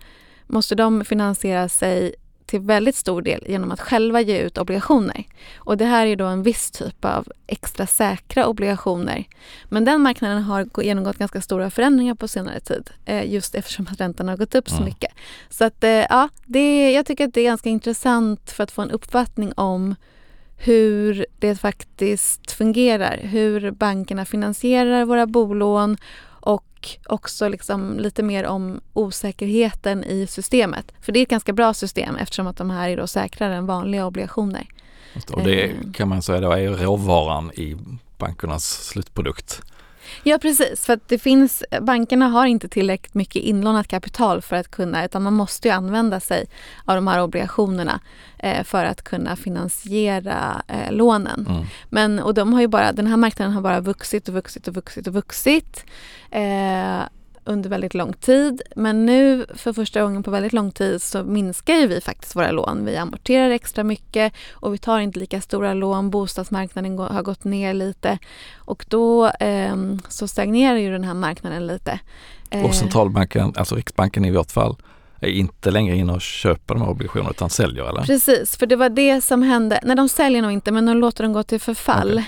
måste 0.48 0.76
de 0.76 1.06
finansiera 1.06 1.70
sig 1.70 2.16
till 2.46 2.60
väldigt 2.60 2.96
stor 2.96 3.22
del 3.22 3.44
genom 3.48 3.72
att 3.72 3.80
själva 3.82 4.22
ge 4.22 4.38
ut 4.40 4.58
obligationer. 4.58 5.24
Och 5.56 5.78
det 5.78 5.86
här 5.86 6.06
är 6.06 6.16
då 6.16 6.26
en 6.26 6.44
viss 6.44 6.72
typ 6.72 7.06
av 7.06 7.28
extra 7.48 7.88
säkra 7.88 8.48
obligationer. 8.48 9.24
Men 9.70 9.86
den 9.86 10.02
marknaden 10.02 10.44
har 10.44 10.64
gå- 10.64 10.84
genomgått 10.84 11.18
ganska 11.18 11.42
stora 11.42 11.70
förändringar 11.70 12.16
på 12.16 12.28
senare 12.28 12.60
tid. 12.60 12.90
Eh, 13.06 13.32
just 13.34 13.56
eftersom 13.56 13.88
att 13.92 14.00
räntan 14.02 14.28
har 14.28 14.38
gått 14.38 14.56
upp 14.56 14.70
så 14.70 14.76
Mm. 14.76 14.86
mycket. 14.86 15.12
Så 15.50 15.66
att 15.66 15.84
eh, 15.84 15.90
ja, 15.90 16.30
det, 16.46 16.92
jag 16.92 17.06
tycker 17.06 17.28
att 17.28 17.34
det 17.34 17.42
är 17.42 17.46
ganska 17.46 17.70
intressant 17.70 18.52
för 18.52 18.64
att 18.64 18.72
få 18.72 18.82
en 18.82 18.92
uppfattning 18.92 19.54
om 19.56 19.96
hur 20.64 21.26
det 21.40 21.56
faktiskt 21.56 22.52
fungerar. 22.52 23.18
Hur 23.24 23.72
bankerna 23.72 24.26
finansierar 24.26 25.06
våra 25.06 25.26
bolån 25.28 25.98
och 26.26 26.90
också 27.06 27.48
liksom 27.48 28.00
lite 28.00 28.24
mer 28.24 28.46
om 28.46 28.82
osäkerheten 28.94 30.04
i 30.04 30.28
systemet. 30.28 30.92
För 31.02 31.12
det 31.12 31.20
är 31.20 31.24
ett 31.24 31.30
ganska 31.30 31.54
bra 31.54 31.74
system 31.74 32.16
eftersom 32.16 32.48
att 32.48 32.58
de 32.58 32.70
här 32.70 32.90
är 32.90 32.98
då 32.98 33.08
säkrare 33.08 33.56
än 33.56 33.66
vanliga 33.66 34.06
obligationer. 34.06 34.68
Och 35.32 35.44
det 35.44 35.64
Eh. 35.64 35.72
kan 35.94 36.10
man 36.10 36.22
säga 36.22 36.40
då 36.40 36.52
är 36.52 36.70
råvaran 36.70 37.52
i 37.52 37.78
bankernas 38.18 38.64
slutprodukt. 38.88 39.62
Ja 40.24 40.38
precis, 40.38 40.86
för 40.86 40.94
att 40.94 41.08
det 41.08 41.20
finns, 41.20 41.64
bankerna 41.82 42.28
har 42.28 42.46
inte 42.46 42.68
tillräckligt 42.68 43.14
mycket 43.14 43.44
inlånat 43.44 43.88
kapital 43.88 44.42
för 44.42 44.56
att 44.56 44.72
kunna, 44.72 45.06
utan 45.06 45.24
man 45.24 45.34
måste 45.34 45.68
ju 45.68 45.74
använda 45.74 46.20
sig 46.20 46.46
av 46.86 46.96
de 46.96 47.08
här 47.08 47.22
obligationerna 47.22 48.00
eh, 48.40 48.64
för 48.64 48.86
att 48.86 49.02
kunna 49.02 49.36
finansiera 49.36 50.62
eh, 50.68 50.92
lånen. 50.92 51.46
Mm. 51.50 51.66
Men, 51.90 52.20
och 52.20 52.34
de 52.34 52.54
har 52.54 52.62
ju 52.62 52.68
bara, 52.68 52.92
den 52.92 53.08
här 53.08 53.18
marknaden 53.18 53.54
har 53.54 53.62
bara 53.62 53.80
vuxit 53.80 54.28
och 54.28 54.34
vuxit 54.34 54.68
och 54.68 54.74
vuxit 54.74 55.08
och 55.08 55.14
vuxit 55.14 55.86
eh, 56.32 57.02
under 57.46 57.70
väldigt 57.70 57.94
lång 57.94 58.14
tid. 58.14 58.62
Men 58.76 59.06
nu 59.06 59.46
för 59.56 59.74
första 59.74 60.02
gången 60.02 60.24
på 60.24 60.32
väldigt 60.32 60.54
lång 60.54 60.72
tid 60.72 61.02
så 61.02 61.24
minskar 61.24 61.74
ju 61.74 61.88
vi 61.88 62.02
faktiskt 62.02 62.36
våra 62.36 62.52
lån. 62.52 62.86
Vi 62.86 62.98
amorterar 62.98 63.50
extra 63.50 63.84
mycket 63.84 64.34
och 64.52 64.74
vi 64.74 64.78
tar 64.78 65.00
inte 65.00 65.20
lika 65.20 65.42
stora 65.42 65.74
lån. 65.74 66.10
Bostadsmarknaden 66.10 66.98
har 67.00 67.22
gått 67.22 67.44
ner 67.44 67.74
lite 67.74 68.18
och 68.56 68.86
då 68.90 69.28
eh, 69.28 69.76
så 70.10 70.28
stagnerar 70.28 70.78
ju 70.78 70.92
den 70.92 71.04
här 71.04 71.14
marknaden 71.14 71.68
lite. 71.68 72.00
Eh, 72.50 72.66
Och 72.66 72.76
centralbanken, 72.76 73.54
alltså 73.56 73.76
Riksbanken 73.76 74.26
i 74.26 74.32
vårt 74.32 74.52
fall, 74.52 74.76
är 75.22 75.28
inte 75.30 75.72
längre 75.72 75.96
inne 75.96 76.14
och 76.14 76.22
köper 76.22 76.74
de 76.74 76.82
här 76.82 76.90
obligationerna 76.90 77.30
utan 77.30 77.50
säljer 77.50 77.90
eller? 77.90 78.02
Precis, 78.02 78.58
för 78.58 78.66
det 78.66 78.76
var 78.76 78.90
det 78.90 79.22
som 79.22 79.42
hände. 79.44 79.80
Nej, 79.84 79.96
de 79.96 80.10
säljer 80.10 80.42
nog 80.42 80.52
inte 80.52 80.72
men 80.72 80.86
de 80.86 80.98
låter 80.98 81.24
dem 81.24 81.34
gå 81.34 81.44
till 81.44 81.60
förfall 81.60 82.24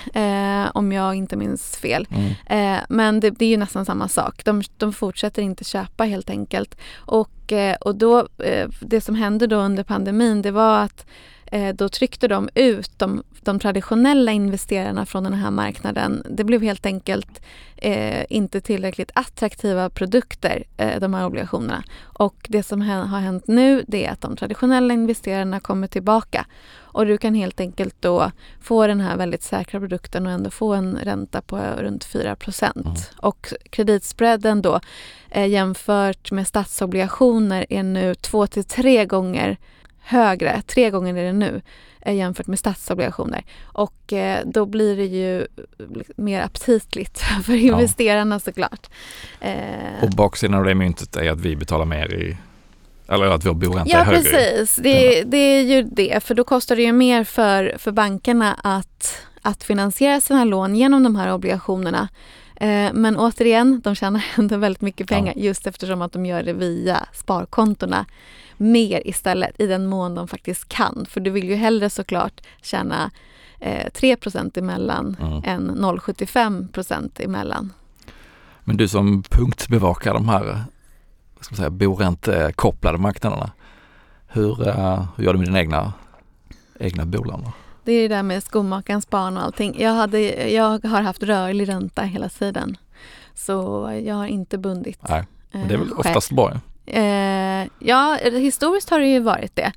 eh, 0.64 0.70
om 0.74 0.92
jag 0.92 1.14
inte 1.14 1.36
minns 1.36 1.76
fel. 1.76 2.06
Mm. 2.10 2.32
Eh, 2.46 2.82
men 2.88 3.20
det, 3.20 3.30
det 3.30 3.44
är 3.44 3.48
ju 3.48 3.56
nästan 3.56 3.84
samma 3.84 4.08
sak. 4.08 4.44
De, 4.44 4.62
de 4.76 4.92
fortsätter 4.92 5.42
inte 5.42 5.64
köpa 5.64 6.04
helt 6.04 6.30
enkelt. 6.30 6.76
Och, 6.94 7.52
eh, 7.52 7.76
och 7.80 7.96
då, 7.96 8.28
eh, 8.38 8.68
det 8.80 9.00
som 9.00 9.14
hände 9.14 9.46
då 9.46 9.56
under 9.56 9.82
pandemin 9.82 10.42
det 10.42 10.50
var 10.50 10.78
att 10.78 11.06
då 11.74 11.88
tryckte 11.88 12.28
de 12.28 12.48
ut 12.54 12.98
de, 12.98 13.22
de, 13.40 13.58
traditionella 13.58 14.32
investerarna 14.32 15.06
från 15.06 15.24
den 15.24 15.34
här 15.34 15.50
marknaden. 15.50 16.22
Det 16.30 16.44
blev 16.44 16.62
helt 16.62 16.86
enkelt 16.86 17.40
eh, 17.76 18.24
inte 18.28 18.60
tillräckligt 18.60 19.10
attraktiva 19.14 19.90
produkter, 19.90 20.64
eh, 20.76 21.00
de 21.00 21.14
här 21.14 21.26
obligationerna. 21.26 21.84
Och 22.02 22.46
det 22.48 22.62
som 22.62 22.80
har 22.80 23.20
hänt 23.20 23.46
nu 23.46 23.84
det 23.88 24.06
är 24.06 24.12
att 24.12 24.20
de 24.20 24.36
traditionella 24.36 24.94
investerarna 24.94 25.60
kommer 25.60 25.86
tillbaka 25.86 26.46
och 26.96 27.06
du 27.06 27.18
kan 27.18 27.34
helt 27.34 27.60
enkelt 27.60 27.96
då 28.00 28.30
få 28.60 28.86
den 28.86 29.00
här 29.00 29.16
väldigt 29.16 29.42
säkra 29.42 29.80
produkten 29.80 30.26
och 30.26 30.32
ändå 30.32 30.50
få 30.50 30.74
en 30.74 30.98
ränta 31.02 31.40
på 31.40 31.56
runt 31.56 32.04
4 32.04 32.36
mm. 32.60 32.94
Och 33.16 33.52
kreditspreaden 33.70 34.62
då 34.62 34.80
eh, 35.30 35.46
jämfört 35.46 36.32
med 36.32 36.46
statsobligationer 36.46 37.66
är 37.68 37.82
nu 37.82 38.14
två 38.14 38.46
till 38.46 38.64
tre 38.64 39.04
gånger 39.04 39.56
högre, 40.06 40.62
tre 40.66 40.90
gånger 40.90 41.16
är 41.16 41.24
det 41.24 41.32
nu 41.32 41.62
eh, 42.00 42.14
jämfört 42.14 42.46
med 42.46 42.58
statsobligationer. 42.58 43.44
Och 43.62 44.12
eh, 44.12 44.46
då 44.46 44.66
blir 44.66 44.96
det 44.96 45.04
ju 45.04 45.46
mer 46.16 46.42
aptitligt 46.42 47.18
för 47.44 47.52
investerarna 47.52 48.34
ja. 48.34 48.40
såklart. 48.40 48.90
Eh, 49.40 50.02
och 50.02 50.10
baksidan 50.10 50.54
av 50.54 50.64
det 50.64 50.74
myntet 50.74 51.16
är 51.16 51.30
att 51.30 51.40
vi 51.40 51.56
betalar 51.56 51.84
mer 51.84 52.14
i 52.14 52.36
eller 53.08 53.26
att 53.26 53.44
vår 53.44 53.54
boränta 53.54 53.90
ja, 53.90 53.98
är 53.98 54.04
högre. 54.04 54.18
Ja 54.18 54.32
precis, 54.32 54.76
det, 54.76 55.22
det, 55.22 55.36
är 55.36 55.62
ju 55.62 55.82
det. 55.82 56.24
För 56.24 56.34
då 56.34 56.44
kostar 56.44 56.76
det 56.76 56.82
ju 56.82 56.92
mer 56.92 57.24
för, 57.24 57.74
för 57.78 57.92
bankerna 57.92 58.54
att, 58.54 59.22
att 59.42 59.64
finansiera 59.64 60.20
sina 60.20 60.44
lån 60.44 60.76
genom 60.76 61.02
de 61.02 61.16
här 61.16 61.32
obligationerna. 61.32 62.08
Eh, 62.56 62.92
men 62.92 63.16
återigen, 63.16 63.80
de 63.84 63.94
tjänar 63.94 64.24
ändå 64.38 64.56
väldigt 64.56 64.82
mycket 64.82 65.08
pengar 65.08 65.32
ja. 65.36 65.42
just 65.42 65.66
eftersom 65.66 66.02
att 66.02 66.12
de 66.12 66.26
gör 66.26 66.42
det 66.42 66.52
via 66.52 67.06
sparkontona 67.12 68.06
mer 68.56 69.06
istället 69.08 69.60
i 69.60 69.66
den 69.66 69.86
mån 69.86 70.14
de 70.14 70.28
faktiskt 70.28 70.68
kan. 70.68 71.06
För 71.08 71.20
du 71.20 71.30
vill 71.30 71.48
ju 71.48 71.54
hellre 71.54 71.90
såklart 71.90 72.40
tjäna 72.62 73.10
eh, 73.60 73.86
3% 73.86 74.58
emellan 74.58 75.16
mm. 75.20 75.42
än 75.44 75.70
0,75% 75.70 77.10
emellan. 77.24 77.72
Men 78.64 78.76
du 78.76 78.88
som 78.88 79.22
punktbevakar 79.22 80.14
de 80.14 80.28
här 80.28 80.64
ska 81.40 81.52
man 81.52 81.56
säga, 81.56 81.70
boräntekopplade 81.70 82.98
marknaderna. 82.98 83.50
Hur, 84.26 84.68
uh, 84.68 85.04
hur 85.16 85.24
gör 85.24 85.32
du 85.32 85.38
med 85.38 85.48
dina 85.48 85.60
egna, 85.60 85.92
egna 86.80 87.04
bolån? 87.04 87.48
Det 87.86 87.92
är 87.92 88.08
det 88.08 88.14
där 88.14 88.22
med 88.22 88.42
skomakarens 88.42 89.10
barn 89.10 89.36
och 89.36 89.42
allting. 89.42 89.76
Jag, 89.80 89.92
hade, 89.92 90.20
jag 90.50 90.84
har 90.84 91.02
haft 91.02 91.22
rörlig 91.22 91.68
ränta 91.68 92.02
hela 92.02 92.28
tiden. 92.28 92.76
Så 93.34 93.52
jag 94.04 94.14
har 94.14 94.26
inte 94.26 94.58
bundit 94.58 94.98
Nej, 95.08 95.24
men 95.52 95.68
det 95.68 95.74
är 95.74 95.78
väl 95.78 95.90
eh, 95.90 95.98
oftast 95.98 96.30
bra? 96.30 96.60
Eh, 96.86 97.66
ja, 97.78 98.18
historiskt 98.32 98.90
har 98.90 99.00
det 99.00 99.06
ju 99.06 99.20
varit 99.20 99.56
det. 99.56 99.72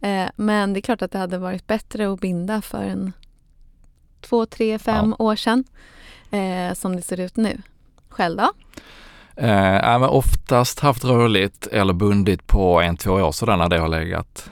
Eh, 0.00 0.28
men 0.36 0.72
det 0.72 0.78
är 0.78 0.82
klart 0.82 1.02
att 1.02 1.12
det 1.12 1.18
hade 1.18 1.38
varit 1.38 1.66
bättre 1.66 2.12
att 2.12 2.20
binda 2.20 2.62
för 2.62 2.82
en 2.82 3.12
två, 4.20 4.46
tre, 4.46 4.78
fem 4.78 5.14
ja. 5.18 5.24
år 5.24 5.36
sedan. 5.36 5.64
Eh, 6.30 6.74
som 6.74 6.96
det 6.96 7.02
ser 7.02 7.20
ut 7.20 7.36
nu. 7.36 7.62
Själv 8.08 8.36
då? 8.36 8.52
Eh, 9.42 10.02
oftast 10.02 10.80
haft 10.80 11.04
rörligt 11.04 11.66
eller 11.66 11.92
bundit 11.92 12.46
på 12.46 12.80
en, 12.80 12.96
två 12.96 13.12
år 13.12 13.32
sådär 13.32 13.56
när 13.56 13.68
det 13.68 13.78
har 13.78 13.88
legat 13.88 14.50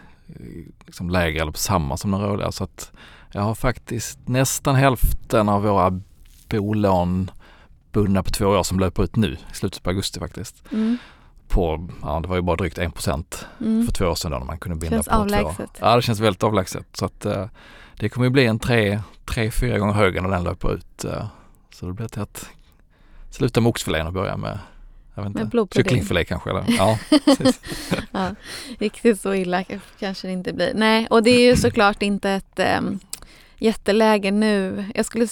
liksom 0.87 1.11
lägre 1.11 1.41
eller 1.41 1.53
på 1.53 1.59
samma 1.59 1.97
som 1.97 2.11
den 2.11 2.21
rörliga. 2.21 2.53
Så 2.53 2.65
att 2.65 2.93
jag 3.33 3.43
har 3.43 3.55
faktiskt 3.55 4.19
nästan 4.29 4.75
hälften 4.75 5.49
av 5.49 5.63
våra 5.63 6.01
bolån 6.49 7.31
bundna 7.93 8.23
på 8.23 8.31
två 8.31 8.47
år 8.47 8.63
som 8.63 8.81
löper 8.81 9.03
ut 9.03 9.17
nu 9.17 9.33
i 9.53 9.55
slutet 9.55 9.83
på 9.83 9.91
augusti 9.91 10.21
faktiskt. 10.21 10.65
Mm. 10.73 10.99
På, 11.49 11.89
ja 12.03 12.21
det 12.21 12.29
var 12.29 12.37
ju 12.37 12.43
bara 12.43 12.57
drygt 12.57 12.79
1 12.79 12.95
procent 12.95 13.47
mm. 13.61 13.87
för 13.87 13.93
två 13.93 14.05
år 14.05 14.15
sedan 14.15 14.31
då 14.31 14.39
när 14.39 14.47
man 14.47 14.59
kunde 14.59 14.79
binda 14.79 14.97
känns 14.97 15.09
på 15.09 15.15
avlägset. 15.15 15.57
två 15.57 15.63
år. 15.63 15.69
Ja 15.81 15.97
det 15.97 16.03
känns 16.03 16.21
väldigt 16.21 16.43
avlägset. 16.43 16.87
Så 16.93 17.05
att 17.05 17.27
eh, 17.27 17.47
det 17.99 18.09
kommer 18.09 18.27
ju 18.27 18.31
bli 18.31 18.47
en 18.47 18.59
tre, 18.59 19.01
tre, 19.25 19.51
fyra 19.51 19.79
gånger 19.79 19.95
högre 19.95 20.21
när 20.21 20.31
den 20.31 20.45
löper 20.45 20.75
ut. 20.75 21.05
Eh, 21.05 21.27
så 21.75 21.87
det 21.87 21.93
blir 21.93 22.09
till 22.09 22.23
att 22.23 22.51
sluta 23.31 23.61
med 23.61 23.71
oxfilén 23.71 24.07
och 24.07 24.13
börja 24.13 24.37
med 24.37 24.59
jag 25.19 25.31
vet 25.31 25.55
inte, 25.55 25.67
kycklingfilé 25.75 26.25
kanske? 26.25 26.51
Eller? 26.51 26.65
Ja, 26.79 26.99
ja, 28.11 28.35
riktigt 28.79 29.21
så 29.21 29.35
illa 29.35 29.65
kanske 29.99 30.27
det 30.27 30.33
inte 30.33 30.53
blir. 30.53 30.73
Nej, 30.75 31.07
och 31.11 31.23
det 31.23 31.31
är 31.31 31.41
ju 31.41 31.57
såklart 31.57 32.03
inte 32.03 32.31
ett 32.31 32.59
äm, 32.59 32.99
jätteläge 33.59 34.31
nu. 34.31 34.85
Jag 34.95 35.07
skulle 35.07 35.29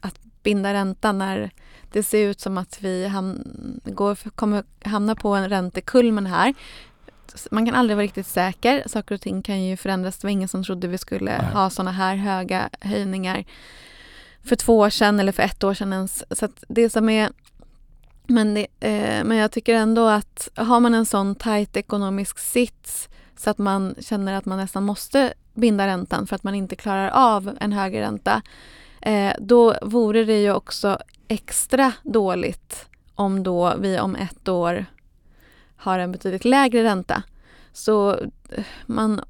att 0.00 0.18
binda 0.42 0.74
ränta 0.74 1.12
när 1.12 1.50
det 1.92 2.02
ser 2.02 2.26
ut 2.28 2.40
som 2.40 2.58
att 2.58 2.78
vi 2.80 3.08
ham 3.08 3.40
går, 3.84 4.14
kommer 4.30 4.64
hamna 4.84 5.14
på 5.14 5.34
en 5.34 5.48
räntekulmen 5.48 6.26
här. 6.26 6.54
Man 7.50 7.66
kan 7.66 7.74
aldrig 7.74 7.96
vara 7.96 8.04
riktigt 8.04 8.26
säker. 8.26 8.82
Saker 8.86 9.14
och 9.14 9.20
ting 9.20 9.42
kan 9.42 9.62
ju 9.62 9.76
förändras. 9.76 10.18
Det 10.18 10.26
var 10.26 10.30
ingen 10.32 10.48
som 10.48 10.64
trodde 10.64 10.88
vi 10.88 10.98
skulle 10.98 11.38
Nej. 11.42 11.52
ha 11.52 11.70
såna 11.70 11.90
här 11.90 12.16
höga 12.16 12.68
höjningar 12.80 13.44
för 14.44 14.56
två 14.56 14.78
år 14.78 14.90
sedan 14.90 15.20
eller 15.20 15.32
för 15.32 15.42
ett 15.42 15.64
år 15.64 15.74
sedan 15.74 15.92
ens. 15.92 16.24
Så 16.30 16.48
det 16.68 16.90
som 16.90 17.08
är 17.08 17.30
men, 18.26 18.54
det, 18.54 18.66
eh, 18.80 19.24
men 19.24 19.36
jag 19.36 19.52
tycker 19.52 19.74
ändå 19.74 20.06
att 20.06 20.48
har 20.54 20.80
man 20.80 20.94
en 20.94 21.06
sån 21.06 21.34
tajt 21.34 21.76
ekonomisk 21.76 22.38
sits 22.38 23.08
så 23.36 23.50
att 23.50 23.58
man 23.58 23.94
känner 23.98 24.34
att 24.34 24.44
man 24.44 24.58
nästan 24.58 24.84
måste 24.84 25.32
binda 25.54 25.86
räntan 25.86 26.26
för 26.26 26.36
att 26.36 26.44
man 26.44 26.54
inte 26.54 26.76
klarar 26.76 27.08
av 27.08 27.56
en 27.60 27.72
högre 27.72 28.00
ränta. 28.00 28.42
Eh, 29.00 29.32
då 29.38 29.74
vore 29.82 30.24
det 30.24 30.42
ju 30.42 30.52
också 30.52 30.98
extra 31.28 31.92
dåligt 32.02 32.86
om 33.14 33.42
då 33.42 33.74
vi 33.78 34.00
om 34.00 34.16
ett 34.16 34.48
år 34.48 34.86
har 35.76 35.98
en 35.98 36.12
betydligt 36.12 36.44
lägre 36.44 36.84
ränta. 36.84 37.22
Så 37.72 38.10
eh, 38.50 38.64
man, 38.86 39.20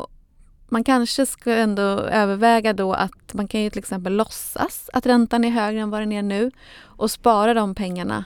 man 0.69 0.85
kanske 0.85 1.27
ska 1.27 1.53
ändå 1.53 1.83
överväga 1.99 2.73
då 2.73 2.93
att 2.93 3.35
man 3.35 3.49
kan 3.49 3.61
ju 3.61 3.71
till 3.71 3.79
exempel 3.79 4.17
låtsas 4.17 4.91
att 4.93 5.07
räntan 5.07 5.45
är 5.45 5.51
högre 5.51 5.81
än 5.81 5.91
vad 5.91 6.01
den 6.01 6.13
är 6.13 6.23
nu 6.23 6.51
och 6.81 7.11
spara 7.11 7.55
de 7.55 7.75
pengarna 7.75 8.25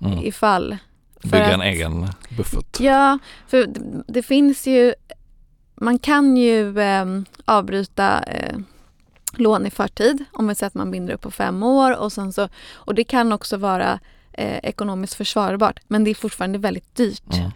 mm. 0.00 0.18
ifall. 0.18 0.76
Bygga 1.22 1.46
att, 1.46 1.52
en 1.52 1.60
egen 1.60 2.08
buffert. 2.36 2.80
Ja, 2.80 3.18
för 3.46 3.66
det, 3.66 4.02
det 4.06 4.22
finns 4.22 4.66
ju, 4.66 4.94
man 5.74 5.98
kan 5.98 6.36
ju 6.36 6.80
eh, 6.80 7.04
avbryta 7.44 8.22
eh, 8.22 8.58
lån 9.32 9.66
i 9.66 9.70
förtid 9.70 10.24
om 10.32 10.48
vi 10.48 10.54
säger 10.54 10.66
att 10.66 10.74
man 10.74 10.90
binder 10.90 11.14
upp 11.14 11.20
på 11.20 11.30
fem 11.30 11.62
år 11.62 11.98
och 11.98 12.12
sen 12.12 12.32
så, 12.32 12.48
och 12.72 12.94
det 12.94 13.04
kan 13.04 13.32
också 13.32 13.56
vara 13.56 14.00
eh, 14.32 14.58
ekonomiskt 14.62 15.14
försvarbart 15.14 15.80
men 15.88 16.04
det 16.04 16.10
är 16.10 16.14
fortfarande 16.14 16.58
väldigt 16.58 16.94
dyrt. 16.96 17.34
Mm. 17.34 17.50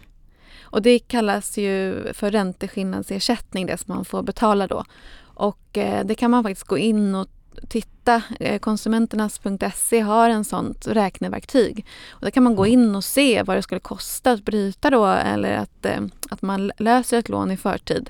Och 0.61 0.81
det 0.81 0.99
kallas 0.99 1.57
ju 1.57 2.03
för 2.13 2.31
ränteskillnadsersättning, 2.31 3.65
det 3.65 3.77
som 3.77 3.95
man 3.95 4.05
får 4.05 4.23
betala 4.23 4.67
då. 4.67 4.83
Och 5.21 5.77
eh, 5.77 6.05
det 6.05 6.15
kan 6.15 6.31
man 6.31 6.43
faktiskt 6.43 6.67
gå 6.67 6.77
in 6.77 7.15
och 7.15 7.27
titta. 7.69 8.21
Eh, 8.39 8.59
konsumenternas.se 8.59 9.99
har 9.99 10.29
en 10.29 10.43
sånt 10.43 10.87
räkneverktyg. 10.87 11.85
Och 12.11 12.21
där 12.21 12.29
kan 12.29 12.43
man 12.43 12.55
gå 12.55 12.67
in 12.67 12.95
och 12.95 13.03
se 13.03 13.43
vad 13.43 13.57
det 13.57 13.61
skulle 13.61 13.79
kosta 13.79 14.31
att 14.31 14.45
bryta 14.45 14.89
då 14.89 15.05
eller 15.05 15.57
att, 15.57 15.85
eh, 15.85 16.01
att 16.29 16.41
man 16.41 16.71
löser 16.77 17.17
ett 17.17 17.29
lån 17.29 17.51
i 17.51 17.57
förtid. 17.57 18.09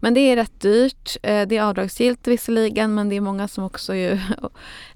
Men 0.00 0.14
det 0.14 0.20
är 0.20 0.36
rätt 0.36 0.60
dyrt. 0.60 1.16
Eh, 1.22 1.48
det 1.48 1.56
är 1.56 1.62
avdragsgillt 1.62 2.26
visserligen 2.26 2.94
men 2.94 3.08
det 3.08 3.16
är 3.16 3.20
många 3.20 3.48
som 3.48 3.64
också 3.64 3.94
ju 3.94 4.18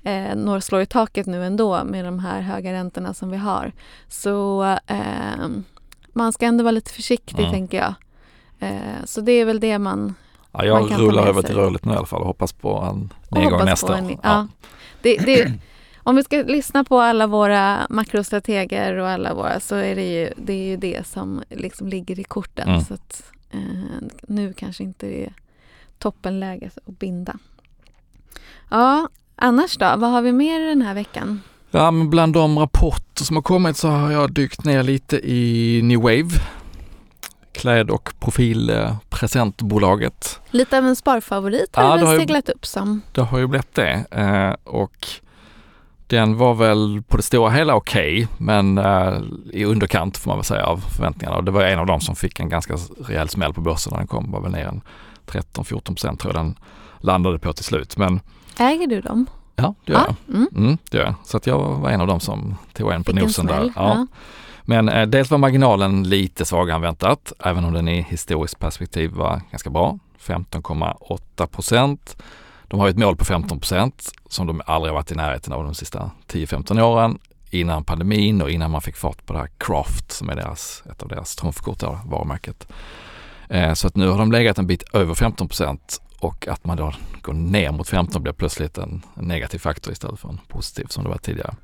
når 0.35 0.61
slår 0.61 0.81
i 0.81 0.87
taket 0.87 1.27
nu 1.27 1.45
ändå 1.45 1.85
med 1.85 2.05
de 2.05 2.19
här 2.19 2.41
höga 2.41 2.73
räntorna 2.73 3.15
som 3.15 3.31
vi 3.31 3.37
har. 3.37 3.73
Så 4.09 4.63
eh, 4.87 5.49
man 6.13 6.33
ska 6.33 6.47
ändå 6.47 6.65
vara 6.65 6.73
lite 6.73 6.93
försiktig 6.93 7.39
mm. 7.39 7.53
tänker 7.53 7.79
jag. 7.79 7.95
Eh, 8.59 9.05
så 9.05 9.21
det 9.21 9.33
är 9.33 9.45
väl 9.45 9.61
det 9.61 9.79
man 9.79 10.15
Ja, 10.53 10.65
jag 10.65 11.01
rullar 11.01 11.27
över 11.27 11.43
till 11.43 11.55
rörligt 11.55 11.85
nu 11.85 11.93
i 11.93 11.97
alla 11.97 12.07
fall 12.07 12.21
och 12.21 12.27
hoppas 12.27 12.53
på 12.53 12.79
en 12.79 13.13
nedgång 13.31 13.65
nästa 13.65 13.95
år. 13.95 14.19
Ja. 14.23 14.47
Det, 15.03 15.17
det, 15.17 15.53
om 15.97 16.17
vi 16.17 16.23
ska 16.23 16.37
lyssna 16.37 16.85
på 16.85 17.01
alla 17.01 17.27
våra 17.27 17.87
makrostrateger 17.91 18.97
och 18.97 19.09
alla 19.09 19.35
våra 19.35 19.61
så 19.61 19.75
är 19.75 19.95
det 19.95 20.13
ju 20.13 20.33
det, 20.37 20.53
är 20.53 20.65
ju 20.65 20.77
det 20.77 21.07
som 21.07 21.43
liksom 21.49 21.89
ligger 21.89 22.21
i 22.21 22.25
korten. 22.25 22.69
Mm. 22.69 22.81
Så 22.81 22.95
att, 22.95 23.23
eh, 23.51 23.61
nu 24.23 24.53
kanske 24.53 24.83
inte 24.83 25.07
det 25.07 25.25
är 25.25 25.33
toppenläge 25.99 26.71
att 26.87 26.99
binda. 26.99 27.39
Ja, 28.71 29.09
annars 29.37 29.77
då? 29.77 29.95
Vad 29.97 30.11
har 30.11 30.23
vi 30.23 30.33
mer 30.33 30.61
den 30.61 30.83
här 30.83 30.95
veckan? 30.95 31.41
Ja, 31.71 31.91
men 31.91 32.11
bland 32.11 32.35
de 32.35 32.59
rapporter 32.59 33.25
som 33.25 33.37
har 33.37 33.43
kommit 33.43 33.77
så 33.77 33.89
har 33.89 34.11
jag 34.11 34.33
dykt 34.33 34.65
ner 34.65 34.83
lite 34.83 35.31
i 35.31 35.81
New 35.83 36.01
Wave 36.01 36.31
kläd 37.63 37.91
och 37.91 38.13
profilpresentbolaget. 38.21 40.41
Lite 40.51 40.79
av 40.79 40.87
en 40.87 40.97
sparfavorit 40.97 41.77
har 41.77 41.85
ja, 41.85 41.97
det 41.97 42.07
väl 42.07 42.19
seglat 42.19 42.49
upp 42.49 42.67
som. 42.67 43.03
Det 43.13 43.21
har 43.21 43.39
ju 43.39 43.47
blivit 43.47 43.75
det 43.75 44.05
eh, 44.11 44.55
och 44.65 45.07
den 46.07 46.37
var 46.37 46.55
väl 46.55 47.03
på 47.09 47.17
det 47.17 47.23
stora 47.23 47.51
hela 47.51 47.75
okej, 47.75 48.25
okay, 48.25 48.37
men 48.39 48.79
eh, 48.79 49.15
i 49.53 49.65
underkant 49.65 50.17
får 50.17 50.31
man 50.31 50.39
väl 50.39 50.45
säga 50.45 50.65
av 50.65 50.77
förväntningarna. 50.77 51.37
Och 51.37 51.45
det 51.45 51.51
var 51.51 51.63
en 51.63 51.79
av 51.79 51.87
dem 51.87 52.01
som 52.01 52.17
fick 52.17 52.41
en 52.41 52.49
ganska 52.49 52.77
rejäl 53.07 53.29
smäll 53.29 53.55
på 53.55 53.61
börsen 53.61 53.91
när 53.91 53.99
den 53.99 54.07
kom, 54.07 54.33
var 54.33 54.41
väl 54.41 54.53
ner 54.53 54.67
en 54.67 54.81
13-14 55.27 55.85
procent 55.85 56.21
tror 56.21 56.35
jag 56.35 56.45
den 56.45 56.55
landade 57.01 57.39
på 57.39 57.53
till 57.53 57.65
slut. 57.65 57.97
Men, 57.97 58.21
Äger 58.59 58.87
du 58.87 59.01
dem? 59.01 59.27
Ja, 59.57 59.75
det 59.85 59.93
gör 59.93 60.01
ah, 60.01 60.05
jag. 60.07 60.17
Mm. 60.37 60.49
Mm, 60.57 60.79
det 60.91 60.99
gör 60.99 61.05
jag. 61.05 61.15
Så 61.25 61.37
att 61.37 61.47
jag 61.47 61.59
var 61.59 61.91
en 61.91 62.01
av 62.01 62.07
dem 62.07 62.21
som 62.21 62.57
tog 62.73 62.93
en 62.93 63.05
på 63.05 63.13
fick 63.13 63.23
nosen 63.23 63.47
där. 63.47 63.73
Ja. 63.77 63.77
ja. 63.77 64.07
Men 64.63 64.89
eh, 64.89 65.07
dels 65.09 65.31
var 65.31 65.39
marginalen 65.39 66.09
lite 66.09 66.45
svagare 66.45 66.77
än 66.77 66.83
väntat, 66.83 67.33
även 67.45 67.65
om 67.65 67.73
den 67.73 67.89
i 67.89 68.03
historiskt 68.03 68.59
perspektiv 68.59 69.11
var 69.11 69.41
ganska 69.51 69.71
bra. 69.71 69.99
15,8 70.21 71.47
procent. 71.47 72.23
De 72.69 72.81
har 72.81 72.89
ett 72.89 72.99
mål 72.99 73.17
på 73.17 73.25
15 73.25 73.59
procent 73.59 74.11
som 74.29 74.47
de 74.47 74.63
aldrig 74.67 74.95
varit 74.95 75.13
i 75.13 75.15
närheten 75.15 75.53
av 75.53 75.65
de 75.65 75.75
sista 75.75 76.11
10-15 76.29 76.81
åren 76.81 77.19
innan 77.51 77.85
pandemin 77.85 78.43
och 78.43 78.51
innan 78.51 78.71
man 78.71 78.83
fick 78.83 78.97
fart 78.97 79.27
på 79.27 79.33
det 79.33 79.39
här 79.39 79.51
Craft 79.59 80.13
som 80.13 80.29
är 80.29 80.35
deras, 80.35 80.83
ett 80.91 81.03
av 81.03 81.09
deras 81.09 81.37
trumfkort, 81.37 81.83
varumärket. 82.05 82.69
Eh, 83.49 83.73
så 83.75 83.87
att 83.87 83.97
nu 83.97 84.09
har 84.09 84.19
de 84.19 84.33
legat 84.33 84.59
en 84.59 84.67
bit 84.67 84.83
över 84.93 85.15
15 85.15 85.49
procent 85.49 86.01
och 86.19 86.49
att 86.49 86.65
man 86.65 86.77
då 86.77 86.93
går 87.23 87.33
ner 87.33 87.73
mot 87.73 87.89
15 87.89 88.23
blir 88.23 88.33
plötsligt 88.33 88.79
en, 88.79 89.03
en 89.15 89.25
negativ 89.25 89.59
faktor 89.59 89.93
istället 89.93 90.21
för 90.21 90.29
en 90.29 90.41
positiv 90.49 90.87
som 90.89 91.05
det 91.05 91.11
var 91.11 91.19
tidigare. 91.19 91.55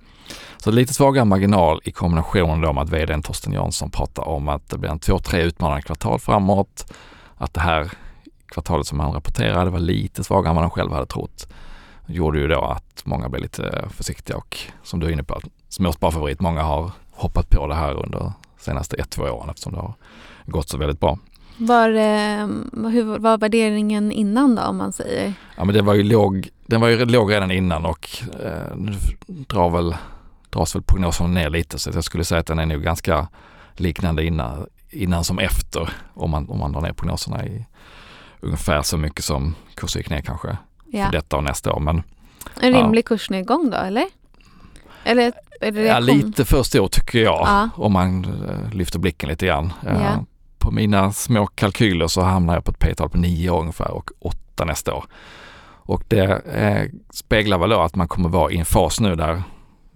Så 0.57 0.71
lite 0.71 0.95
svagare 0.95 1.25
marginal 1.25 1.81
i 1.85 1.91
kombination 1.91 2.61
då 2.61 2.73
med 2.73 2.83
att 2.83 2.91
vdn 2.91 3.23
Torsten 3.23 3.53
Jansson 3.53 3.91
pratar 3.91 4.29
om 4.29 4.49
att 4.49 4.71
det 4.71 4.79
blir 4.79 4.91
en 4.91 4.99
två, 4.99 5.19
tre 5.19 5.43
utmanande 5.43 5.83
kvartal 5.83 6.19
framåt. 6.19 6.93
Att 7.37 7.55
det 7.55 7.61
här 7.61 7.91
kvartalet 8.47 8.87
som 8.87 9.01
han 9.01 9.13
rapporterade 9.13 9.71
var 9.71 9.79
lite 9.79 10.25
svagare 10.25 10.51
än 10.51 10.55
vad 10.57 10.65
han 10.65 10.71
själv 10.71 10.93
hade 10.93 11.07
trott. 11.07 11.49
Det 12.07 12.13
gjorde 12.13 12.39
ju 12.39 12.49
då 12.49 12.61
att 12.61 13.03
många 13.05 13.29
blev 13.29 13.43
lite 13.43 13.89
försiktiga 13.91 14.37
och 14.37 14.59
som 14.83 15.01
du 15.01 15.07
är 15.07 15.11
inne 15.11 15.25
på, 15.25 15.41
småsparfavorit, 15.69 16.41
många 16.41 16.63
har 16.63 16.91
hoppat 17.11 17.51
på 17.51 17.67
det 17.67 17.75
här 17.75 18.03
under 18.05 18.33
senaste 18.59 18.97
ett, 18.97 19.11
två 19.11 19.23
åren 19.23 19.51
eftersom 19.51 19.73
det 19.73 19.79
har 19.79 19.95
gått 20.47 20.69
så 20.69 20.79
väldigt 20.79 21.01
bra. 21.01 21.19
Var, 21.57 21.89
eh, 21.89 22.47
hur 22.91 23.19
var 23.19 23.39
värderingen 23.39 24.13
innan 24.13 24.55
då 24.55 24.63
om 24.63 24.77
man 24.77 24.93
säger? 24.93 25.33
Ja 25.57 25.65
men 25.65 25.75
det 25.75 25.83
var 25.83 25.95
ju 25.95 26.03
låg, 26.03 26.49
den 26.67 26.81
var 26.81 26.89
ju 26.89 27.05
låg 27.05 27.33
redan 27.33 27.51
innan 27.51 27.85
och 27.87 28.09
eh, 28.45 28.77
nu 28.77 28.95
drar 29.27 29.71
väl, 29.71 29.97
dras 30.59 30.75
väl 30.75 30.83
prognoserna 30.83 31.29
ner 31.29 31.51
lite 31.51 31.79
så 31.79 31.91
jag 31.95 32.05
skulle 32.05 32.25
säga 32.25 32.41
att 32.41 32.47
den 32.47 32.59
är 32.59 32.67
nog 32.67 32.83
ganska 32.83 33.29
liknande 33.75 34.25
innan, 34.25 34.67
innan 34.91 35.25
som 35.25 35.39
efter 35.39 35.91
om 36.15 36.31
man, 36.31 36.49
om 36.49 36.59
man 36.59 36.73
drar 36.73 36.81
ner 36.81 36.93
prognoserna 36.93 37.47
i 37.47 37.67
ungefär 38.41 38.83
så 38.83 38.97
mycket 38.97 39.25
som 39.25 39.55
kursen 39.75 40.01
gick 40.01 40.11
ner 40.11 40.21
kanske 40.21 40.57
ja. 40.87 41.05
för 41.05 41.13
detta 41.13 41.37
och 41.37 41.45
nästa 41.45 41.73
år. 41.73 41.81
Men, 41.81 42.03
en 42.61 42.73
rimlig 42.73 43.05
ja. 43.05 43.09
kursnedgång 43.09 43.71
då 43.71 43.77
eller? 43.77 44.05
Eller 45.05 45.33
är 45.61 45.73
det 45.73 45.83
ja, 45.83 45.99
lite 45.99 46.45
för 46.45 46.63
stor 46.63 46.89
tycker 46.89 47.19
jag 47.19 47.41
ja. 47.47 47.71
om 47.75 47.93
man 47.93 48.25
eh, 48.25 48.75
lyfter 48.75 48.99
blicken 48.99 49.29
lite 49.29 49.47
grann. 49.47 49.73
Ja 49.85 50.25
på 50.69 50.75
mina 50.75 51.13
små 51.13 51.47
kalkyler 51.47 52.07
så 52.07 52.21
hamnar 52.21 52.55
jag 52.55 52.65
på 52.65 52.71
ett 52.71 52.79
P-tal 52.79 53.09
på 53.09 53.19
9 53.19 53.61
ungefär 53.61 53.91
och 53.91 54.11
8 54.19 54.65
nästa 54.65 54.95
år. 54.95 55.05
Och 55.89 56.03
det 56.09 56.25
eh, 56.47 56.91
speglar 57.11 57.59
väl 57.59 57.71
då 57.71 57.81
att 57.81 57.97
man 57.97 58.09
kommer 58.09 58.29
vara 58.29 58.53
i 58.53 58.59
en 58.59 58.65
fas 58.65 59.01
nu 59.01 59.15
där 59.17 59.43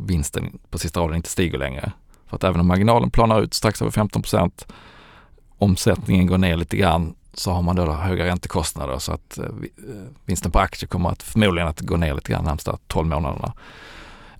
vinsten 0.06 0.58
på 0.70 0.78
sista 0.78 1.00
raden 1.00 1.16
inte 1.16 1.30
stiger 1.30 1.58
längre. 1.58 1.92
För 2.26 2.36
att 2.36 2.44
även 2.44 2.60
om 2.60 2.66
marginalen 2.66 3.10
planar 3.10 3.40
ut 3.40 3.54
strax 3.54 3.82
över 3.82 3.92
15 3.92 4.22
procent, 4.22 4.66
omsättningen 5.58 6.26
går 6.26 6.38
ner 6.38 6.56
lite 6.56 6.76
grann, 6.76 7.14
så 7.34 7.50
har 7.52 7.62
man 7.62 7.76
då 7.76 7.92
höga 7.92 8.24
räntekostnader 8.24 8.98
så 8.98 9.12
att 9.12 9.38
eh, 9.38 9.44
eh, 9.44 9.50
vinsten 10.24 10.50
på 10.50 10.58
aktier 10.58 10.88
kommer 10.88 11.10
att 11.10 11.22
förmodligen 11.22 11.68
att 11.68 11.80
gå 11.80 11.96
ner 11.96 12.14
lite 12.14 12.32
grann 12.32 12.44
de 12.44 12.48
närmsta 12.48 12.78
12 12.86 13.06
månaderna. 13.08 13.52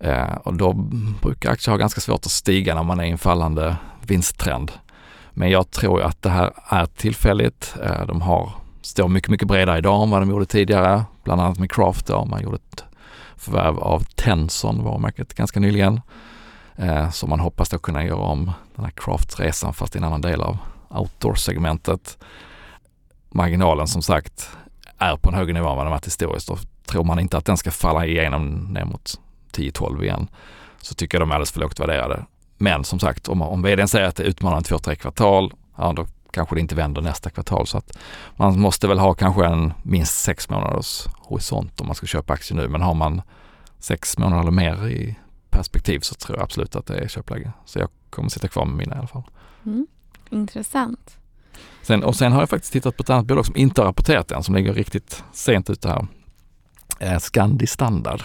Eh, 0.00 0.34
och 0.34 0.54
då 0.54 0.72
brukar 1.22 1.50
aktier 1.50 1.72
ha 1.72 1.78
ganska 1.78 2.00
svårt 2.00 2.26
att 2.26 2.32
stiga 2.32 2.74
när 2.74 2.82
man 2.82 3.00
är 3.00 3.04
i 3.04 3.10
en 3.10 3.18
fallande 3.18 3.76
vinsttrend. 4.00 4.72
Men 5.30 5.50
jag 5.50 5.70
tror 5.70 6.02
att 6.02 6.22
det 6.22 6.30
här 6.30 6.52
är 6.68 6.86
tillfälligt. 6.86 7.74
Eh, 7.82 8.06
de 8.06 8.20
har, 8.20 8.50
står 8.82 9.08
mycket, 9.08 9.30
mycket 9.30 9.48
bredare 9.48 9.78
idag 9.78 10.02
än 10.02 10.10
vad 10.10 10.22
de 10.22 10.30
gjorde 10.30 10.46
tidigare. 10.46 11.04
Bland 11.24 11.40
annat 11.40 11.58
med 11.58 11.72
Craft 11.72 12.06
då. 12.06 12.24
Man 12.24 12.42
gjorde 12.42 12.56
ett 12.56 12.84
förvärv 13.42 13.78
av 13.78 14.04
Tenson, 14.14 14.84
varumärket, 14.84 15.34
ganska 15.34 15.60
nyligen. 15.60 16.00
Eh, 16.76 17.10
så 17.10 17.26
man 17.26 17.40
hoppas 17.40 17.68
då 17.68 17.78
kunna 17.78 18.04
göra 18.04 18.20
om 18.20 18.52
den 18.74 18.84
här 18.84 18.92
Crafts 18.96 19.40
resan 19.40 19.74
fast 19.74 19.94
i 19.94 19.98
en 19.98 20.04
annan 20.04 20.20
del 20.20 20.40
av 20.40 20.58
outdoor-segmentet. 20.88 22.18
Marginalen 23.30 23.86
som 23.86 24.02
sagt 24.02 24.50
är 24.98 25.16
på 25.16 25.28
en 25.28 25.34
högre 25.34 25.52
nivå 25.52 25.68
än 25.68 25.76
vad 25.76 25.86
den 25.86 25.90
varit 25.90 26.06
historiskt 26.06 26.50
och 26.50 26.58
tror 26.86 27.04
man 27.04 27.18
inte 27.18 27.36
att 27.36 27.44
den 27.44 27.56
ska 27.56 27.70
falla 27.70 28.06
igenom 28.06 28.72
ner 28.72 28.84
mot 28.84 29.20
10-12 29.52 30.02
igen 30.02 30.28
så 30.80 30.94
tycker 30.94 31.18
jag 31.18 31.22
de 31.22 31.30
är 31.30 31.34
alldeles 31.34 31.52
för 31.52 31.60
lågt 31.60 31.80
värderade. 31.80 32.24
Men 32.58 32.84
som 32.84 32.98
sagt, 32.98 33.28
om, 33.28 33.42
om 33.42 33.62
vdn 33.62 33.88
säger 33.88 34.08
att 34.08 34.16
det 34.16 34.22
är 34.22 34.26
utmanande 34.26 34.68
två, 34.68 34.78
tre 34.78 34.94
kvartal, 34.94 35.52
ja 35.76 35.92
då 35.92 36.06
kanske 36.32 36.54
det 36.54 36.60
inte 36.60 36.74
vänder 36.74 37.02
nästa 37.02 37.30
kvartal. 37.30 37.66
Så 37.66 37.78
att 37.78 37.98
man 38.36 38.60
måste 38.60 38.88
väl 38.88 38.98
ha 38.98 39.14
kanske 39.14 39.46
en 39.46 39.72
minst 39.82 40.20
sex 40.20 40.50
månaders 40.50 41.06
horisont 41.18 41.80
om 41.80 41.86
man 41.86 41.96
ska 41.96 42.06
köpa 42.06 42.32
aktier 42.32 42.58
nu. 42.58 42.68
Men 42.68 42.82
har 42.82 42.94
man 42.94 43.22
sex 43.78 44.18
månader 44.18 44.42
eller 44.42 44.50
mer 44.50 44.88
i 44.88 45.16
perspektiv 45.50 46.00
så 46.00 46.14
tror 46.14 46.38
jag 46.38 46.44
absolut 46.44 46.76
att 46.76 46.86
det 46.86 46.98
är 46.98 47.08
köpläge. 47.08 47.52
Så 47.64 47.78
jag 47.78 47.88
kommer 48.10 48.28
sitta 48.28 48.48
kvar 48.48 48.64
med 48.64 48.76
mina 48.76 48.94
i 48.94 48.98
alla 48.98 49.08
fall. 49.08 49.22
Mm. 49.66 49.86
Intressant. 50.30 51.18
Sen, 51.82 52.04
och 52.04 52.16
sen 52.16 52.32
har 52.32 52.42
jag 52.42 52.48
faktiskt 52.48 52.72
tittat 52.72 52.96
på 52.96 53.02
ett 53.02 53.10
annat 53.10 53.26
bolag 53.26 53.46
som 53.46 53.56
inte 53.56 53.80
har 53.80 53.86
rapporterat 53.86 54.30
än, 54.30 54.42
som 54.42 54.54
ligger 54.54 54.74
riktigt 54.74 55.24
sent 55.32 55.70
ute 55.70 55.88
här. 55.88 56.06
Eh, 56.98 57.18
Scandi 57.18 57.66
Standard. 57.66 58.22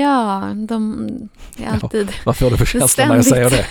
Ja, 0.00 0.52
de 0.54 1.08
är 1.56 1.68
alltid... 1.68 2.08
Ja, 2.08 2.14
vad 2.24 2.36
får 2.36 2.50
du 2.50 2.56
för 2.56 2.66
känsla 2.66 3.08
när 3.08 3.16
jag 3.16 3.24
säger 3.24 3.50
det? 3.50 3.66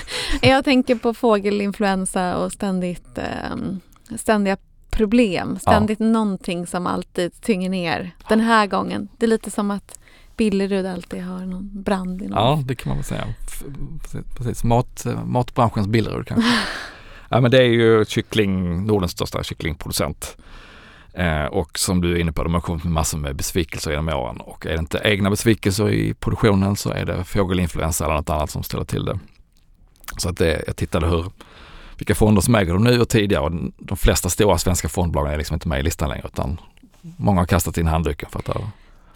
jag 0.47 0.65
tänker 0.65 0.95
på 0.95 1.13
fågelinfluensa 1.13 2.37
och 2.37 2.51
ständigt, 2.51 3.19
um, 3.51 3.79
ständiga 4.17 4.57
problem. 4.89 5.59
Ständigt 5.59 5.99
ja. 5.99 6.05
någonting 6.05 6.67
som 6.67 6.87
alltid 6.87 7.41
tynger 7.41 7.69
ner. 7.69 8.11
Den 8.29 8.39
här 8.39 8.67
gången, 8.67 9.07
det 9.17 9.25
är 9.25 9.27
lite 9.27 9.51
som 9.51 9.71
att 9.71 9.99
Billerud 10.37 10.85
alltid 10.85 11.23
har 11.23 11.39
någon 11.39 11.83
brand 11.83 12.21
i 12.21 12.27
någon. 12.27 12.37
Ja, 12.37 12.63
det 12.65 12.75
kan 12.75 12.89
man 12.89 12.97
väl 12.97 13.05
säga. 13.05 13.27
Precis, 14.37 14.63
Mat, 14.63 15.05
matbranschens 15.25 15.87
Billerud 15.87 16.27
kanske. 16.27 16.49
ja, 17.29 17.41
men 17.41 17.51
det 17.51 17.57
är 17.57 17.67
ju 17.67 18.05
kyckling, 18.05 18.85
Nordens 18.85 19.11
största 19.11 19.43
kycklingproducent. 19.43 20.37
Eh, 21.13 21.45
och 21.45 21.79
som 21.79 22.01
du 22.01 22.15
är 22.15 22.19
inne 22.19 22.31
på, 22.31 22.43
de 22.43 22.53
har 22.53 22.61
kommit 22.61 22.83
med 22.83 22.93
massor 22.93 23.17
med 23.17 23.35
besvikelser 23.35 23.91
genom 23.91 24.09
åren. 24.09 24.37
Och 24.37 24.65
är 24.65 24.71
det 24.71 24.79
inte 24.79 25.01
egna 25.03 25.29
besvikelser 25.29 25.89
i 25.89 26.13
produktionen 26.13 26.75
så 26.75 26.89
är 26.89 27.05
det 27.05 27.23
fågelinfluensa 27.23 28.05
eller 28.05 28.15
något 28.15 28.29
annat 28.29 28.49
som 28.49 28.63
ställer 28.63 28.83
till 28.83 29.05
det. 29.05 29.19
Så 30.17 30.29
att 30.29 30.37
det, 30.37 30.63
jag 30.67 30.75
tittade 30.75 31.07
hur, 31.07 31.25
vilka 31.97 32.15
fonder 32.15 32.41
som 32.41 32.55
äger 32.55 32.73
dem 32.73 32.83
nu 32.83 33.01
och 33.01 33.09
tidigare. 33.09 33.43
Och 33.43 33.51
de 33.77 33.97
flesta 33.97 34.29
stora 34.29 34.57
svenska 34.57 34.89
fondbolagen 34.89 35.33
är 35.33 35.37
liksom 35.37 35.53
inte 35.53 35.67
med 35.67 35.79
i 35.79 35.83
listan 35.83 36.09
längre 36.09 36.27
utan 36.33 36.59
många 36.99 37.41
har 37.41 37.45
kastat 37.45 37.77
in 37.77 37.87
handduken 37.87 38.29
för 38.29 38.39
att 38.39 38.45
det 38.45 38.53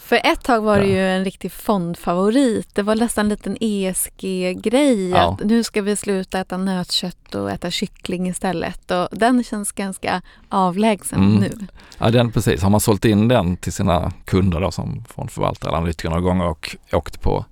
för 0.08 0.22
ett 0.24 0.44
tag 0.44 0.62
var 0.62 0.80
det 0.80 0.86
ju 0.86 1.08
en 1.08 1.24
riktig 1.24 1.52
fondfavorit. 1.52 2.76
Det 2.76 2.84
var 2.84 2.96
nästan 2.96 3.26
en 3.26 3.30
liten 3.30 3.58
ESG-grej. 3.60 5.10
Ja. 5.10 5.38
nu 5.44 5.64
ska 5.64 5.82
vi 5.82 5.96
sluta 5.96 6.40
äta 6.40 6.58
nötkött 6.58 7.36
och 7.36 7.52
äta 7.52 7.72
kyckling 7.72 8.28
istället. 8.28 8.92
Och 8.92 9.08
den 9.12 9.44
känns 9.44 9.72
ganska 9.72 10.22
avlägsen 10.50 11.24
mm. 11.24 11.36
nu. 11.36 11.68
Ja, 11.98 12.10
den, 12.10 12.32
precis. 12.32 12.62
Har 12.62 12.70
man 12.70 12.80
sålt 12.80 13.06
in 13.06 13.28
den 13.28 13.58
till 13.58 13.74
sina 13.74 14.12
kunder 14.26 14.62
då 14.62 14.72
som 14.72 15.04
fondförvaltare 15.10 15.70
eller 15.70 15.78
analytiker 15.78 16.10
några 16.10 16.22
gånger 16.22 16.46
och 16.46 16.76
åkt 16.92 17.22
på 17.22 17.46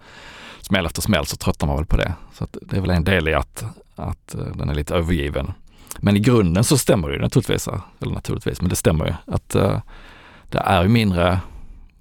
smäll 0.62 0.86
efter 0.86 1.02
smäll 1.02 1.26
så 1.26 1.36
tröttnar 1.36 1.68
man 1.68 1.78
väl 1.78 1.86
på 1.86 1.98
det. 1.98 2.14
Så 2.34 2.48
det 2.62 2.78
är 2.78 2.82
väl 2.82 2.90
en 2.90 3.04
del 3.04 3.28
i 3.28 3.34
att, 3.34 3.64
att 3.96 4.36
eh, 4.36 4.42
den 4.42 4.70
är 4.70 4.76
lite 4.76 4.96
övergiven. 4.96 5.54
Men 5.98 6.16
i 6.16 6.20
grunden 6.20 6.64
så 6.64 6.78
stämmer 6.78 7.08
det 7.10 7.16
ju 7.16 7.22
naturligtvis, 7.22 7.68
eller 8.02 8.14
naturligtvis, 8.14 8.62
men 8.62 8.70
det 8.70 8.76
stämmer 8.76 9.06
ju 9.06 9.14
att 9.34 9.56
uh, 9.56 9.80
det 10.50 10.58
är 10.58 10.88
mindre 10.88 11.40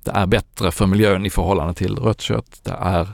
det 0.05 0.11
är 0.11 0.27
bättre 0.27 0.73
för 0.73 0.87
miljön 0.87 1.27
i 1.27 1.31
förhållande 1.31 1.75
till 1.75 1.97
rött 1.97 2.21
kött. 2.21 2.61
Det 2.62 2.77
är 2.81 3.09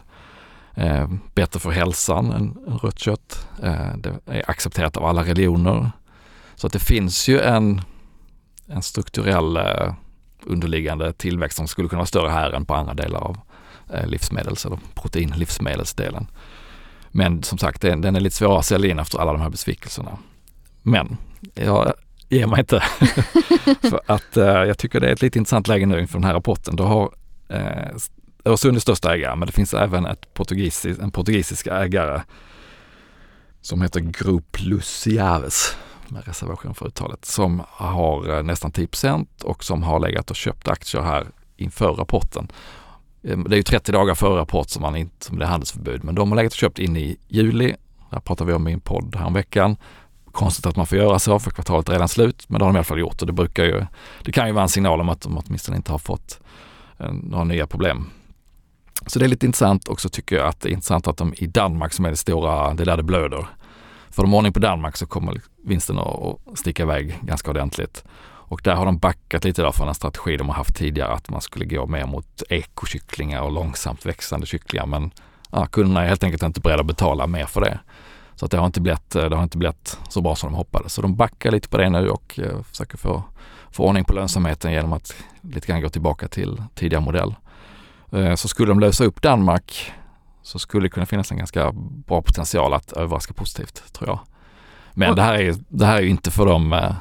eh, 0.74 1.09
bättre 1.35 1.61
för 1.61 1.70
hälsan 1.70 2.33
än, 2.33 2.79
rött 2.83 2.98
kött. 2.98 3.48
Eh, 3.62 3.96
det 3.96 4.20
är 4.26 4.50
accepterat 4.50 4.96
av 4.96 5.05
alla 5.05 5.24
religioner. 5.24 5.90
Så 6.55 6.66
att 6.66 6.72
det 6.72 6.79
finns 6.79 7.29
ju 7.29 7.40
en, 7.40 7.81
en 8.66 8.83
strukturell 8.83 9.57
eh, 9.57 9.94
underliggande 10.42 11.12
tillväxt 11.12 11.57
som 11.57 11.68
skulle 11.68 11.88
kunna 11.88 11.98
vara 11.98 12.07
större 12.07 12.31
här 12.31 12.53
än 12.53 12.64
på 12.64 12.74
andra 12.74 12.94
delar 12.94 13.20
av 13.20 13.38
eh, 13.92 14.07
livsmedels 14.07 14.66
eller 14.66 14.79
proteinlivsmedelsdelen. 14.94 16.26
Men 17.09 17.42
som 17.42 17.59
sagt, 17.59 17.83
den, 17.83 18.00
den 18.00 18.16
är 18.16 18.20
lite 18.20 18.37
svårare 18.37 18.59
att 18.59 18.66
sälja 18.66 18.90
in 18.90 18.98
efter 18.98 19.18
alla 19.18 19.33
de 19.33 19.40
här 19.40 19.50
besvikelserna. 19.50 20.18
Men 20.83 21.16
jag 21.55 21.92
Ge 22.31 22.47
mig 22.47 22.61
inte. 22.61 22.81
för 23.81 24.01
att 24.07 24.37
eh, 24.37 24.45
jag 24.45 24.79
tycker 24.79 25.01
det 25.01 25.09
är 25.09 25.12
ett 25.12 25.23
lite 25.23 25.38
intressant 25.38 25.69
läge 25.69 25.87
nu 25.87 26.01
inför 26.01 26.19
den 26.19 26.25
här 26.25 26.35
rapporten. 26.35 26.77
Du 26.77 26.83
har 26.83 27.14
eh, 27.49 27.97
Öresund 28.45 28.77
är 28.77 28.81
största 28.81 29.14
ägare, 29.14 29.37
men 29.37 29.47
det 29.47 29.53
finns 29.53 29.75
även 29.75 30.07
ett 30.07 30.35
portugisis, 30.35 30.99
en 30.99 31.11
portugisisk 31.11 31.66
ägare 31.66 32.23
som 33.61 33.83
heter 33.83 34.01
Group 34.01 34.57
Luciaves 34.61 35.77
med 36.09 36.27
reservation 36.27 36.75
för 36.75 36.87
uttalet, 36.87 37.25
som 37.25 37.62
har 37.69 38.37
eh, 38.37 38.43
nästan 38.43 38.73
10 38.73 38.88
och 39.45 39.64
som 39.64 39.83
har 39.83 40.01
legat 40.01 40.31
och 40.31 40.37
köpt 40.37 40.69
aktier 40.69 41.03
här 41.03 41.27
inför 41.57 41.93
rapporten. 41.93 42.53
Eh, 43.23 43.38
det 43.38 43.55
är 43.55 43.57
ju 43.57 43.62
30 43.62 43.93
dagar 43.93 44.14
före 44.14 44.40
rapport 44.40 44.69
som, 44.69 44.83
man 44.83 44.97
inte, 44.97 45.25
som 45.25 45.38
det 45.38 45.45
är 45.45 45.49
handelsförbud, 45.49 46.05
men 46.05 46.14
de 46.14 46.31
har 46.31 46.37
legat 46.37 46.53
och 46.53 46.59
köpt 46.59 46.79
in 46.79 46.97
i 46.97 47.16
juli. 47.29 47.69
Det 48.11 48.16
här 48.16 48.21
pratar 48.21 48.45
vi 48.45 48.53
om 48.53 48.69
i 48.69 48.73
en 48.73 48.81
podd 48.81 49.16
häromveckan 49.16 49.77
konstigt 50.33 50.66
att 50.66 50.77
man 50.77 50.87
får 50.87 50.99
göra 50.99 51.19
så 51.19 51.38
för 51.38 51.51
kvartalet 51.51 51.88
är 51.88 51.93
redan 51.93 52.09
slut, 52.09 52.45
men 52.49 52.59
det 52.59 52.64
har 52.64 52.73
de 52.73 52.77
i 52.77 52.79
alla 52.79 52.85
fall 52.85 52.99
gjort 52.99 53.21
och 53.21 53.27
det 53.27 53.33
brukar 53.33 53.64
ju, 53.64 53.87
det 54.25 54.33
kan 54.33 54.47
ju 54.47 54.53
vara 54.53 54.62
en 54.62 54.69
signal 54.69 55.01
om 55.01 55.09
att 55.09 55.21
de 55.21 55.38
åtminstone 55.38 55.77
inte 55.77 55.93
har 55.93 55.99
fått 55.99 56.40
eh, 56.99 57.12
några 57.12 57.45
nya 57.45 57.66
problem. 57.66 58.11
Så 59.07 59.19
det 59.19 59.25
är 59.25 59.29
lite 59.29 59.47
intressant 59.47 59.88
och 59.88 60.01
så 60.01 60.09
tycker 60.09 60.37
jag 60.37 60.49
att 60.49 60.61
det 60.61 60.69
är 60.69 60.73
intressant 60.73 61.07
att 61.07 61.16
de 61.16 61.35
i 61.37 61.47
Danmark 61.47 61.93
som 61.93 62.05
är 62.05 62.11
det 62.11 62.16
stora, 62.16 62.75
det 62.75 62.83
är 62.83 62.87
där 62.87 62.97
det 62.97 63.03
blöder. 63.03 63.47
Får 64.11 64.23
de 64.23 64.35
ordning 64.35 64.53
på 64.53 64.61
Danmark 64.61 64.97
så 64.97 65.07
kommer 65.07 65.40
vinsten 65.64 65.99
att 65.99 66.59
sticka 66.59 66.83
iväg 66.83 67.19
ganska 67.23 67.51
ordentligt. 67.51 68.05
Och 68.51 68.61
där 68.64 68.75
har 68.75 68.85
de 68.85 68.99
backat 68.99 69.45
lite 69.45 69.62
där 69.62 69.73
från 69.73 69.88
en 69.88 69.95
strategi 69.95 70.37
de 70.37 70.49
har 70.49 70.57
haft 70.57 70.77
tidigare 70.77 71.12
att 71.12 71.31
man 71.31 71.40
skulle 71.40 71.64
gå 71.64 71.87
mer 71.87 72.07
mot 72.07 72.43
ekokycklingar 72.49 73.40
och 73.40 73.53
långsamt 73.53 74.07
växande 74.07 74.47
kycklingar. 74.47 74.87
Men 74.87 75.11
ja, 75.51 75.66
kunderna 75.66 76.03
är 76.03 76.09
helt 76.09 76.25
enkelt 76.25 76.43
inte 76.43 76.61
beredda 76.61 76.81
att 76.81 76.87
betala 76.87 77.27
mer 77.27 77.47
för 77.47 77.61
det. 77.61 77.79
Så 78.40 78.46
att 78.46 78.50
det, 78.50 78.59
har 78.59 78.66
inte 78.66 78.81
blivit, 78.81 79.11
det 79.11 79.37
har 79.37 79.42
inte 79.42 79.59
blivit 79.59 79.98
så 80.09 80.20
bra 80.20 80.37
som 80.37 80.50
de 80.50 80.57
hoppades. 80.57 80.92
Så 80.92 81.03
de 81.03 81.16
backar 81.16 81.50
lite 81.50 81.68
på 81.68 81.76
det 81.76 81.90
nu 81.90 82.09
och 82.09 82.40
eh, 82.42 82.62
försöker 82.62 82.98
få, 82.98 83.22
få 83.70 83.85
ordning 83.85 84.05
på 84.05 84.14
lönsamheten 84.14 84.72
genom 84.72 84.92
att 84.92 85.14
lite 85.40 85.66
grann 85.66 85.81
gå 85.81 85.88
tillbaka 85.88 86.29
till 86.29 86.62
tidigare 86.74 87.05
modell. 87.05 87.35
Eh, 88.12 88.35
så 88.35 88.48
skulle 88.48 88.68
de 88.68 88.81
lösa 88.81 89.05
upp 89.05 89.22
Danmark 89.22 89.92
så 90.42 90.59
skulle 90.59 90.87
det 90.87 90.90
kunna 90.90 91.07
finnas 91.07 91.31
en 91.31 91.38
ganska 91.38 91.72
bra 92.07 92.22
potential 92.22 92.72
att 92.72 92.92
överraska 92.92 93.35
positivt 93.35 93.92
tror 93.92 94.09
jag. 94.09 94.18
Men 94.92 95.16
det 95.16 95.22
här 95.22 95.35
är, 95.35 95.55
det 95.68 95.87
här 95.87 95.96
är 95.96 96.03
ju 96.03 96.09
inte 96.09 96.31
för 96.31 96.46
de, 96.46 96.72
eh, 96.72 96.92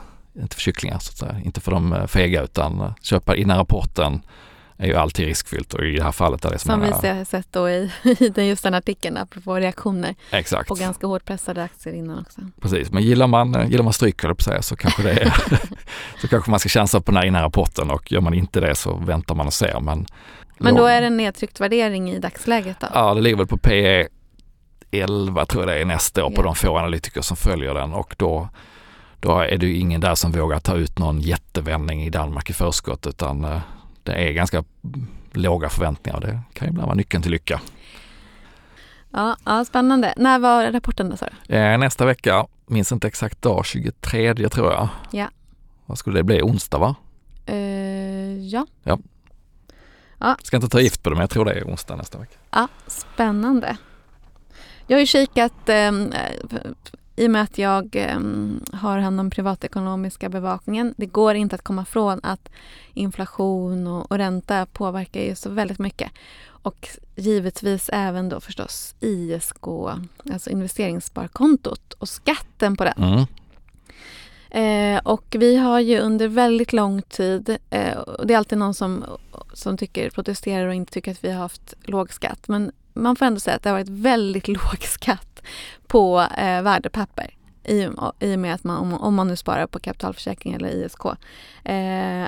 inte 0.41 0.55
för 0.55 0.61
kycklingar 0.61 0.99
så 0.99 1.11
att 1.11 1.17
säga, 1.17 1.41
inte 1.45 1.61
för 1.61 1.71
de 1.71 2.07
fega 2.07 2.41
utan 2.41 2.93
köpa 3.01 3.35
innan 3.35 3.57
rapporten 3.57 4.21
är 4.79 4.87
ju 4.87 4.95
alltid 4.95 5.25
riskfyllt 5.25 5.73
och 5.73 5.85
i 5.85 5.95
det 5.95 6.03
här 6.03 6.11
fallet 6.11 6.45
är 6.45 6.49
det 6.49 6.59
som, 6.59 6.69
som 6.69 7.01
vi 7.01 7.07
har 7.07 7.25
sett 7.25 7.47
då 7.51 7.69
i, 7.69 7.91
i 8.35 8.41
just 8.41 8.63
den 8.63 8.73
artikeln 8.73 9.17
apropå 9.17 9.55
reaktioner 9.55 10.15
Exakt. 10.31 10.67
på 10.67 10.75
ganska 10.75 11.07
hårt 11.07 11.25
pressade 11.25 11.63
aktier 11.63 11.93
innan 11.93 12.19
också. 12.19 12.41
Precis, 12.61 12.91
men 12.91 13.03
gillar 13.03 13.27
man, 13.27 13.69
gillar 13.69 13.83
man 13.83 13.93
stryk 13.93 14.21
på 14.21 14.43
säga 14.43 14.61
så 14.61 14.75
kanske 14.75 15.03
det 15.03 15.11
är, 15.11 15.33
så 16.21 16.27
kanske 16.27 16.51
man 16.51 16.59
ska 16.59 16.69
chansa 16.69 17.01
på 17.01 17.11
den 17.11 17.17
här 17.17 17.25
innan 17.25 17.41
rapporten 17.41 17.91
och 17.91 18.11
gör 18.11 18.21
man 18.21 18.33
inte 18.33 18.59
det 18.59 18.75
så 18.75 18.95
väntar 18.95 19.35
man 19.35 19.47
och 19.47 19.53
ser. 19.53 19.79
Men, 19.79 20.05
men 20.57 20.75
då 20.75 20.85
är 20.85 21.01
det 21.01 21.07
en 21.07 21.17
nedtryckt 21.17 21.59
värdering 21.59 22.11
i 22.11 22.19
dagsläget 22.19 22.79
då? 22.79 22.87
Ja, 22.93 23.13
det 23.13 23.21
ligger 23.21 23.37
väl 23.37 23.47
på 23.47 23.57
PE 23.57 24.07
11 24.91 25.45
tror 25.45 25.63
jag 25.63 25.75
det 25.75 25.81
är 25.81 25.85
nästa 25.85 26.25
år 26.25 26.29
på 26.29 26.41
de 26.41 26.55
få 26.55 26.77
analytiker 26.77 27.21
som 27.21 27.37
följer 27.37 27.73
den 27.73 27.93
och 27.93 28.15
då 28.17 28.49
då 29.21 29.39
är 29.39 29.57
det 29.57 29.65
ju 29.65 29.75
ingen 29.75 30.01
där 30.01 30.15
som 30.15 30.31
vågar 30.31 30.59
ta 30.59 30.75
ut 30.75 30.99
någon 30.99 31.21
jättevändning 31.21 32.03
i 32.03 32.09
Danmark 32.09 32.49
i 32.49 32.53
förskott 32.53 33.07
utan 33.07 33.43
eh, 33.43 33.59
det 34.03 34.13
är 34.13 34.31
ganska 34.31 34.63
låga 35.31 35.69
förväntningar. 35.69 36.19
Det 36.19 36.41
kan 36.53 36.67
ju 36.67 36.69
ibland 36.69 36.85
vara 36.85 36.95
nyckeln 36.95 37.23
till 37.23 37.31
lycka. 37.31 37.61
Ja, 39.11 39.37
ja 39.45 39.65
spännande. 39.65 40.13
När 40.17 40.39
var 40.39 40.71
rapporten 40.71 41.09
då 41.09 41.15
du? 41.47 41.55
Eh, 41.55 41.77
nästa 41.77 42.05
vecka, 42.05 42.45
minns 42.65 42.91
inte 42.91 43.07
exakt 43.07 43.41
dag, 43.41 43.65
23 43.65 44.49
tror 44.49 44.71
jag. 44.71 44.87
Ja. 45.11 45.29
Vad 45.85 45.97
skulle 45.97 46.19
det 46.19 46.23
bli? 46.23 46.41
Onsdag 46.41 46.77
va? 46.77 46.95
Uh, 47.49 48.47
ja. 48.47 48.65
ja. 48.83 48.99
Ja. 50.17 50.37
Ska 50.43 50.57
inte 50.57 50.69
ta 50.69 50.79
gift 50.79 51.03
på 51.03 51.09
det 51.09 51.15
men 51.15 51.21
jag 51.21 51.29
tror 51.29 51.45
det 51.45 51.51
är 51.51 51.63
onsdag 51.63 51.95
nästa 51.95 52.17
vecka. 52.17 52.37
Ja, 52.51 52.67
spännande. 52.87 53.77
Jag 54.87 54.95
har 54.95 54.99
ju 54.99 55.05
kikat 55.05 55.69
eh, 55.69 55.91
i 57.19 57.27
och 57.27 57.31
med 57.31 57.41
att 57.41 57.57
jag 57.57 57.95
eh, 57.95 58.19
har 58.73 58.97
hand 58.97 59.19
om 59.19 59.29
privatekonomiska 59.29 60.29
bevakningen. 60.29 60.93
Det 60.97 61.05
går 61.05 61.35
inte 61.35 61.55
att 61.55 61.61
komma 61.61 61.81
ifrån 61.81 62.19
att 62.23 62.49
inflation 62.93 63.87
och, 63.87 64.11
och 64.11 64.17
ränta 64.17 64.65
påverkar 64.65 65.21
ju 65.21 65.35
så 65.35 65.49
väldigt 65.49 65.79
mycket. 65.79 66.11
Och 66.45 66.89
givetvis 67.15 67.89
även 67.93 68.29
då 68.29 68.39
förstås 68.39 68.95
ISK, 68.99 69.65
alltså 70.31 70.49
investeringssparkontot 70.49 71.93
och 71.93 72.09
skatten 72.09 72.77
på 72.77 72.83
den. 72.83 73.03
Mm. 73.03 73.25
Eh, 74.51 75.01
och 75.03 75.35
vi 75.39 75.55
har 75.55 75.79
ju 75.79 75.99
under 75.99 76.27
väldigt 76.27 76.73
lång 76.73 77.01
tid, 77.01 77.57
eh, 77.69 77.97
och 77.97 78.27
det 78.27 78.33
är 78.33 78.37
alltid 78.37 78.57
någon 78.57 78.73
som, 78.73 79.05
som 79.53 79.77
tycker, 79.77 80.09
protesterar 80.09 80.67
och 80.67 80.73
inte 80.73 80.93
tycker 80.93 81.11
att 81.11 81.23
vi 81.23 81.31
har 81.31 81.39
haft 81.39 81.73
låg 81.83 82.13
skatt, 82.13 82.47
men 82.47 82.71
man 82.93 83.15
får 83.15 83.25
ändå 83.25 83.39
säga 83.39 83.55
att 83.55 83.63
det 83.63 83.69
har 83.69 83.77
varit 83.77 83.89
väldigt 83.89 84.47
låg 84.57 84.83
skatt 84.83 85.28
på 85.87 86.27
eh, 86.37 86.61
värdepapper 86.61 87.33
i, 87.63 87.89
i 88.19 88.35
och 88.35 88.39
med 88.39 88.53
att 88.53 88.63
man, 88.63 88.77
om, 88.77 88.93
om, 88.93 89.15
man 89.15 89.27
nu 89.27 89.35
sparar 89.35 89.67
på 89.67 89.79
kapitalförsäkring 89.79 90.53
eller 90.53 90.69
ISK. 90.69 91.05
Eh, 91.63 92.27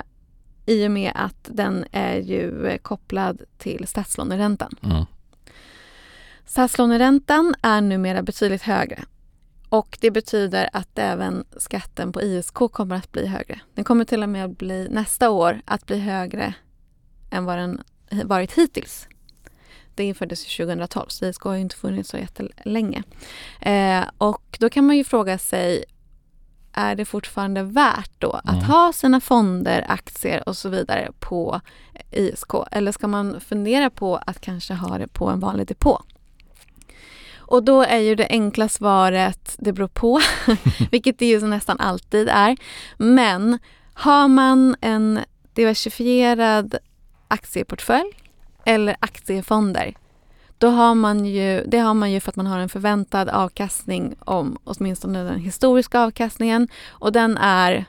I 0.65 0.87
och 0.87 0.91
med 0.91 1.11
att 1.15 1.49
den 1.51 1.85
är 1.91 2.15
ju 2.17 2.77
kopplad 2.81 3.41
till 3.57 3.87
statslåneräntan. 3.87 4.71
Mm. 4.83 5.05
Statslåneräntan 6.45 7.55
är 7.61 7.81
numera 7.81 8.21
betydligt 8.21 8.61
högre. 8.61 9.03
Och 9.69 9.97
det 10.01 10.11
betyder 10.11 10.69
att 10.73 10.99
även 10.99 11.45
skatten 11.57 12.11
på 12.11 12.21
ISK 12.21 12.53
kommer 12.53 12.95
att 12.95 13.11
bli 13.11 13.27
högre. 13.27 13.59
Den 13.73 13.83
kommer 13.83 14.05
till 14.05 14.23
och 14.23 14.29
med 14.29 14.45
att 14.45 14.57
bli 14.57 14.87
nästa 14.89 15.29
år 15.29 15.61
att 15.65 15.85
bli 15.85 15.99
högre 15.99 16.53
än 17.29 17.45
vad 17.45 17.57
den 17.57 17.81
varit 18.23 18.51
hittills. 18.51 19.07
Det 19.95 20.03
infördes 20.03 20.57
2012 20.57 21.05
så 21.07 21.25
ISK 21.25 21.41
har 21.41 21.53
ju 21.53 21.61
inte 21.61 21.75
funnits 21.75 22.09
så 22.09 22.17
jättelänge. 22.17 23.03
Eh, 23.61 24.03
och 24.17 24.57
då 24.59 24.69
kan 24.69 24.85
man 24.85 24.97
ju 24.97 25.03
fråga 25.03 25.37
sig 25.37 25.85
är 26.73 26.95
det 26.95 27.05
fortfarande 27.05 27.63
värt 27.63 28.11
då 28.17 28.31
att 28.31 28.49
mm. 28.49 28.63
ha 28.63 28.93
sina 28.93 29.21
fonder, 29.21 29.85
aktier 29.87 30.49
och 30.49 30.57
så 30.57 30.69
vidare 30.69 31.11
på 31.19 31.61
ISK? 32.11 32.53
Eller 32.71 32.91
ska 32.91 33.07
man 33.07 33.39
fundera 33.39 33.89
på 33.89 34.15
att 34.25 34.41
kanske 34.41 34.73
ha 34.73 34.97
det 34.97 35.07
på 35.07 35.29
en 35.29 35.39
vanlig 35.39 35.67
depå? 35.67 36.01
Och 37.35 37.63
då 37.63 37.81
är 37.81 37.97
ju 37.97 38.15
det 38.15 38.27
enkla 38.29 38.69
svaret, 38.69 39.55
det 39.59 39.73
beror 39.73 39.87
på, 39.87 40.21
vilket 40.91 41.19
det 41.19 41.25
ju 41.25 41.47
nästan 41.47 41.79
alltid 41.79 42.29
är. 42.29 42.57
Men 42.97 43.59
har 43.93 44.27
man 44.27 44.75
en 44.81 45.19
diversifierad 45.53 46.75
aktieportfölj 47.27 48.20
eller 48.65 48.95
aktiefonder. 48.99 49.93
Då 50.57 50.69
har 50.69 50.95
man 50.95 51.25
ju, 51.25 51.63
det 51.67 51.77
har 51.77 51.93
man 51.93 52.11
ju 52.11 52.19
för 52.19 52.31
att 52.31 52.35
man 52.35 52.47
har 52.47 52.59
en 52.59 52.69
förväntad 52.69 53.29
avkastning 53.29 54.15
om 54.19 54.57
åtminstone 54.63 55.23
den 55.23 55.39
historiska 55.39 55.99
avkastningen 55.99 56.67
och 56.89 57.11
den 57.11 57.37
är, 57.37 57.85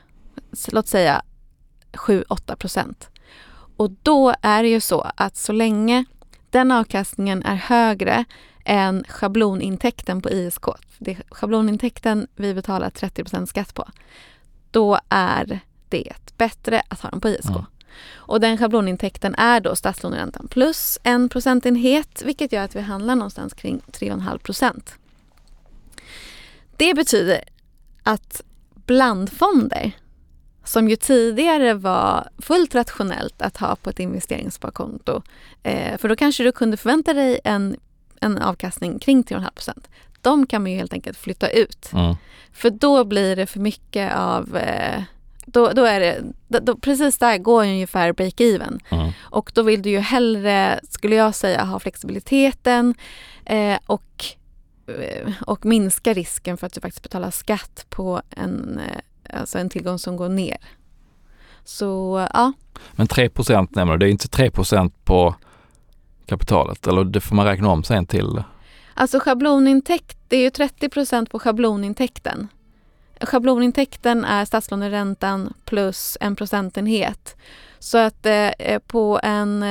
låt 0.71 0.87
säga 0.87 1.21
7-8 1.91 2.55
procent. 2.55 3.09
Och 3.77 3.91
då 3.91 4.33
är 4.41 4.63
det 4.63 4.69
ju 4.69 4.79
så 4.79 5.11
att 5.15 5.37
så 5.37 5.51
länge 5.51 6.05
den 6.49 6.71
avkastningen 6.71 7.43
är 7.43 7.55
högre 7.55 8.25
än 8.65 9.03
schablonintäkten 9.09 10.21
på 10.21 10.29
ISK, 10.29 10.65
det 10.97 11.11
är 11.11 11.23
schablonintäkten 11.29 12.27
vi 12.35 12.53
betalar 12.53 12.89
30% 12.89 13.45
skatt 13.45 13.73
på, 13.73 13.87
då 14.71 14.99
är 15.09 15.59
det 15.89 16.13
bättre 16.37 16.81
att 16.87 17.01
ha 17.01 17.09
den 17.09 17.21
på 17.21 17.29
ISK. 17.29 17.49
Mm. 17.49 17.65
Och 18.13 18.39
den 18.39 18.57
schablonintäkten 18.57 19.35
är 19.35 19.59
då 19.59 19.75
statslåneräntan 19.75 20.47
plus 20.47 20.99
en 21.03 21.29
procentenhet 21.29 22.21
vilket 22.25 22.51
gör 22.51 22.63
att 22.63 22.75
vi 22.75 22.81
handlar 22.81 23.15
någonstans 23.15 23.53
kring 23.53 23.81
3,5 23.91 24.37
procent. 24.37 24.95
Det 26.77 26.93
betyder 26.93 27.43
att 28.03 28.41
blandfonder 28.85 29.91
som 30.63 30.89
ju 30.89 30.95
tidigare 30.95 31.73
var 31.73 32.27
fullt 32.37 32.75
rationellt 32.75 33.41
att 33.41 33.57
ha 33.57 33.75
på 33.75 33.89
ett 33.89 33.99
investeringssparkonto. 33.99 35.21
Eh, 35.63 35.97
för 35.97 36.09
då 36.09 36.15
kanske 36.15 36.43
du 36.43 36.51
kunde 36.51 36.77
förvänta 36.77 37.13
dig 37.13 37.39
en, 37.43 37.75
en 38.21 38.37
avkastning 38.37 38.99
kring 38.99 39.23
3,5 39.23 39.53
procent. 39.53 39.89
De 40.21 40.47
kan 40.47 40.61
man 40.61 40.71
ju 40.71 40.77
helt 40.77 40.93
enkelt 40.93 41.17
flytta 41.17 41.49
ut. 41.49 41.93
Mm. 41.93 42.15
För 42.53 42.69
då 42.69 43.03
blir 43.03 43.35
det 43.35 43.45
för 43.45 43.59
mycket 43.59 44.15
av 44.15 44.57
eh, 44.57 45.03
då, 45.53 45.71
då 45.71 45.85
är 45.85 45.99
det, 45.99 46.23
då, 46.59 46.75
precis 46.75 47.17
där 47.17 47.37
går 47.37 47.63
ungefär 47.63 48.13
break-even. 48.13 48.79
Mm. 48.89 49.11
Och 49.21 49.51
då 49.53 49.61
vill 49.61 49.81
du 49.81 49.89
ju 49.89 49.99
hellre, 49.99 50.79
skulle 50.89 51.15
jag 51.15 51.35
säga, 51.35 51.63
ha 51.63 51.79
flexibiliteten 51.79 52.95
eh, 53.45 53.77
och, 53.85 54.25
eh, 54.87 55.31
och 55.47 55.65
minska 55.65 56.13
risken 56.13 56.57
för 56.57 56.67
att 56.67 56.73
du 56.73 56.81
faktiskt 56.81 57.03
betalar 57.03 57.31
skatt 57.31 57.85
på 57.89 58.21
en, 58.29 58.79
eh, 58.79 59.39
alltså 59.39 59.59
en 59.59 59.69
tillgång 59.69 59.99
som 59.99 60.17
går 60.17 60.29
ner. 60.29 60.57
Så 61.63 62.27
ja. 62.33 62.53
Men 62.91 63.07
3 63.07 63.29
nämner 63.69 63.91
du, 63.93 63.97
det 63.97 64.05
är 64.05 64.11
inte 64.11 64.27
3% 64.27 64.91
på 65.03 65.35
kapitalet 66.25 66.87
eller 66.87 67.03
det 67.03 67.21
får 67.21 67.35
man 67.35 67.45
räkna 67.45 67.69
om 67.69 67.83
sen 67.83 68.05
till? 68.05 68.43
Alltså 68.93 69.19
schablonintäkt, 69.19 70.17
det 70.27 70.37
är 70.37 70.41
ju 70.41 70.49
30% 70.49 71.29
på 71.29 71.39
schablonintäkten. 71.39 72.47
Schablonintäkten 73.25 74.25
är 74.25 74.45
statslåneräntan 74.45 75.53
plus 75.65 76.17
en 76.21 76.35
procentenhet. 76.35 77.35
Så 77.79 77.97
att 77.97 78.25
eh, 78.25 78.79
på 78.87 79.19
en, 79.23 79.63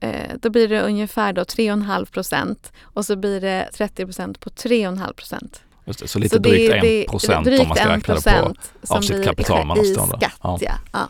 eh, 0.00 0.12
då 0.40 0.50
blir 0.50 0.68
det 0.68 0.82
ungefär 0.82 1.32
då 1.32 1.42
3,5 1.42 2.04
procent 2.04 2.72
och 2.82 3.04
så 3.04 3.16
blir 3.16 3.40
det 3.40 3.68
30 3.74 4.04
procent 4.04 4.40
på 4.40 4.50
3,5 4.50 5.12
procent. 5.12 5.62
Just 5.84 6.00
det, 6.00 6.08
så 6.08 6.18
lite 6.18 6.36
så 6.36 6.42
drygt 6.42 6.82
det, 6.82 7.04
1 7.04 7.10
procent 7.10 7.46
om 7.46 7.68
man 7.68 7.76
ska 7.76 7.88
räkna 7.88 8.14
det 8.14 8.54
på 8.88 8.94
av 8.94 9.00
sitt 9.00 9.24
kapital 9.24 9.66
man 9.66 9.76
har 9.76 9.84
stående. 9.84 10.16
Skatt, 10.16 10.38
ja. 10.42 10.58
Ja, 10.60 10.78
ja. 10.92 11.08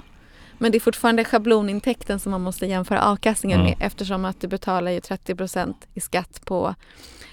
Men 0.58 0.72
det 0.72 0.78
är 0.78 0.80
fortfarande 0.80 1.24
schablonintäkten 1.24 2.18
som 2.18 2.30
man 2.30 2.40
måste 2.40 2.66
jämföra 2.66 3.02
avkastningen 3.02 3.60
mm. 3.60 3.70
med 3.70 3.86
eftersom 3.86 4.24
att 4.24 4.40
du 4.40 4.48
betalar 4.48 4.90
ju 4.90 5.00
30 5.00 5.34
procent 5.34 5.86
i 5.94 6.00
skatt 6.00 6.40
på, 6.44 6.74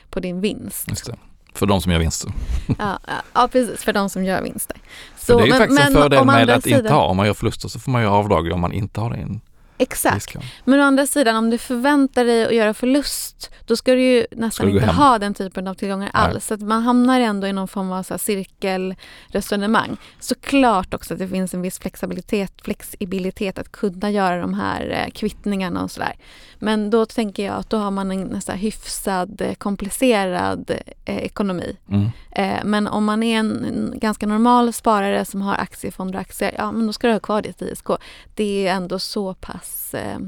på 0.10 0.20
din 0.20 0.42
vinst. 0.42 0.86
Just 0.88 1.06
det. 1.06 1.16
För 1.56 1.66
de 1.66 1.82
som 1.82 1.92
gör 1.92 2.00
vinster. 2.00 2.32
Ja, 2.80 3.00
ja, 3.34 3.48
precis. 3.52 3.84
För 3.84 3.94
de 3.94 4.10
som 4.10 4.26
gör 4.26 4.42
vinster. 4.42 4.78
Så, 5.18 5.26
för 5.26 5.36
det 5.36 5.44
är 5.44 5.46
ju 5.46 5.52
men, 5.52 5.60
faktiskt 5.60 5.82
en 5.82 5.94
fördel 5.94 6.26
med 6.26 6.50
att 6.50 6.64
sidan... 6.64 6.80
inte 6.80 6.94
ha. 6.94 7.06
Om 7.06 7.18
man 7.18 7.26
gör 7.26 7.34
förluster 7.34 7.68
så 7.68 7.80
får 7.80 7.92
man 7.92 8.02
göra 8.02 8.14
avdrag 8.14 8.52
om 8.52 8.62
man 8.62 8.74
inte 8.74 9.02
har 9.02 9.10
det 9.10 9.18
in. 9.18 9.42
Exakt. 9.78 10.18
ISK. 10.18 10.36
Men 10.64 10.80
å 10.80 10.84
andra 10.84 11.08
sidan 11.08 11.36
om 11.36 11.50
du 11.50 11.58
förväntar 11.58 12.26
dig 12.26 12.46
att 12.46 12.56
göra 12.56 12.74
förlust 12.74 13.52
då 13.66 13.76
ska 13.76 13.92
du 13.92 14.02
ju 14.02 14.26
nästan 14.32 14.66
du 14.66 14.72
inte 14.72 14.86
hem? 14.86 14.96
ha 14.96 15.20
den 15.20 15.34
typen 15.34 15.68
av 15.68 15.74
tillgångar 15.74 16.12
Nej. 16.14 16.24
alls. 16.24 16.46
Så 16.46 16.54
att 16.54 16.62
man 16.62 16.84
hamnar 16.84 17.20
ändå 17.20 17.48
i 17.48 17.54
någon 17.54 17.68
form 17.68 17.92
av 17.92 18.04
så 18.04 18.18
cirkelresonemang. 18.18 19.98
Såklart 20.20 20.94
också 20.94 21.14
att 21.14 21.20
det 21.20 21.28
finns 21.28 21.54
en 21.54 21.62
viss 21.62 21.80
flexibilitet, 21.80 22.62
flexibilitet 22.62 23.60
att 23.60 23.72
kunna 23.72 24.12
göra 24.12 24.42
de 24.42 24.54
här 24.54 24.90
eh, 24.90 25.12
kvittningarna 25.12 25.84
och 25.84 25.92
sådär. 25.92 26.16
Men 26.60 26.90
då 26.90 27.06
tänker 27.06 27.46
jag 27.46 27.56
att 27.56 27.70
då 27.70 27.78
har 27.78 27.92
man 27.92 28.12
en 28.12 28.22
nästan 28.22 28.58
hyfsad 28.58 29.42
eh, 29.42 29.54
komplicerad 29.54 30.72
eh, 31.06 31.18
ekonomi. 31.18 31.78
Mm. 31.90 32.10
Eh, 32.32 32.66
men 32.66 32.88
om 32.88 33.06
man 33.06 33.24
är 33.24 33.40
en, 33.40 33.66
en 33.66 34.00
ganska 34.00 34.28
normal 34.28 34.74
sparare 34.74 35.26
som 35.26 35.42
har 35.42 35.54
aktiefonder 35.54 36.16
och 36.16 36.22
aktier, 36.22 36.56
ja 36.58 36.72
men 36.72 36.88
då 36.88 36.94
ska 36.94 37.08
du 37.08 37.14
ha 37.14 37.20
kvar 37.20 37.42
ditt 37.42 37.62
ISK. 37.62 37.88
Det 38.36 38.68
är 38.68 38.76
ändå 38.76 39.00
så 39.00 39.34
pass 39.34 39.94
eh, 39.94 40.20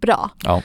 bra. 0.00 0.30
Ja. 0.44 0.62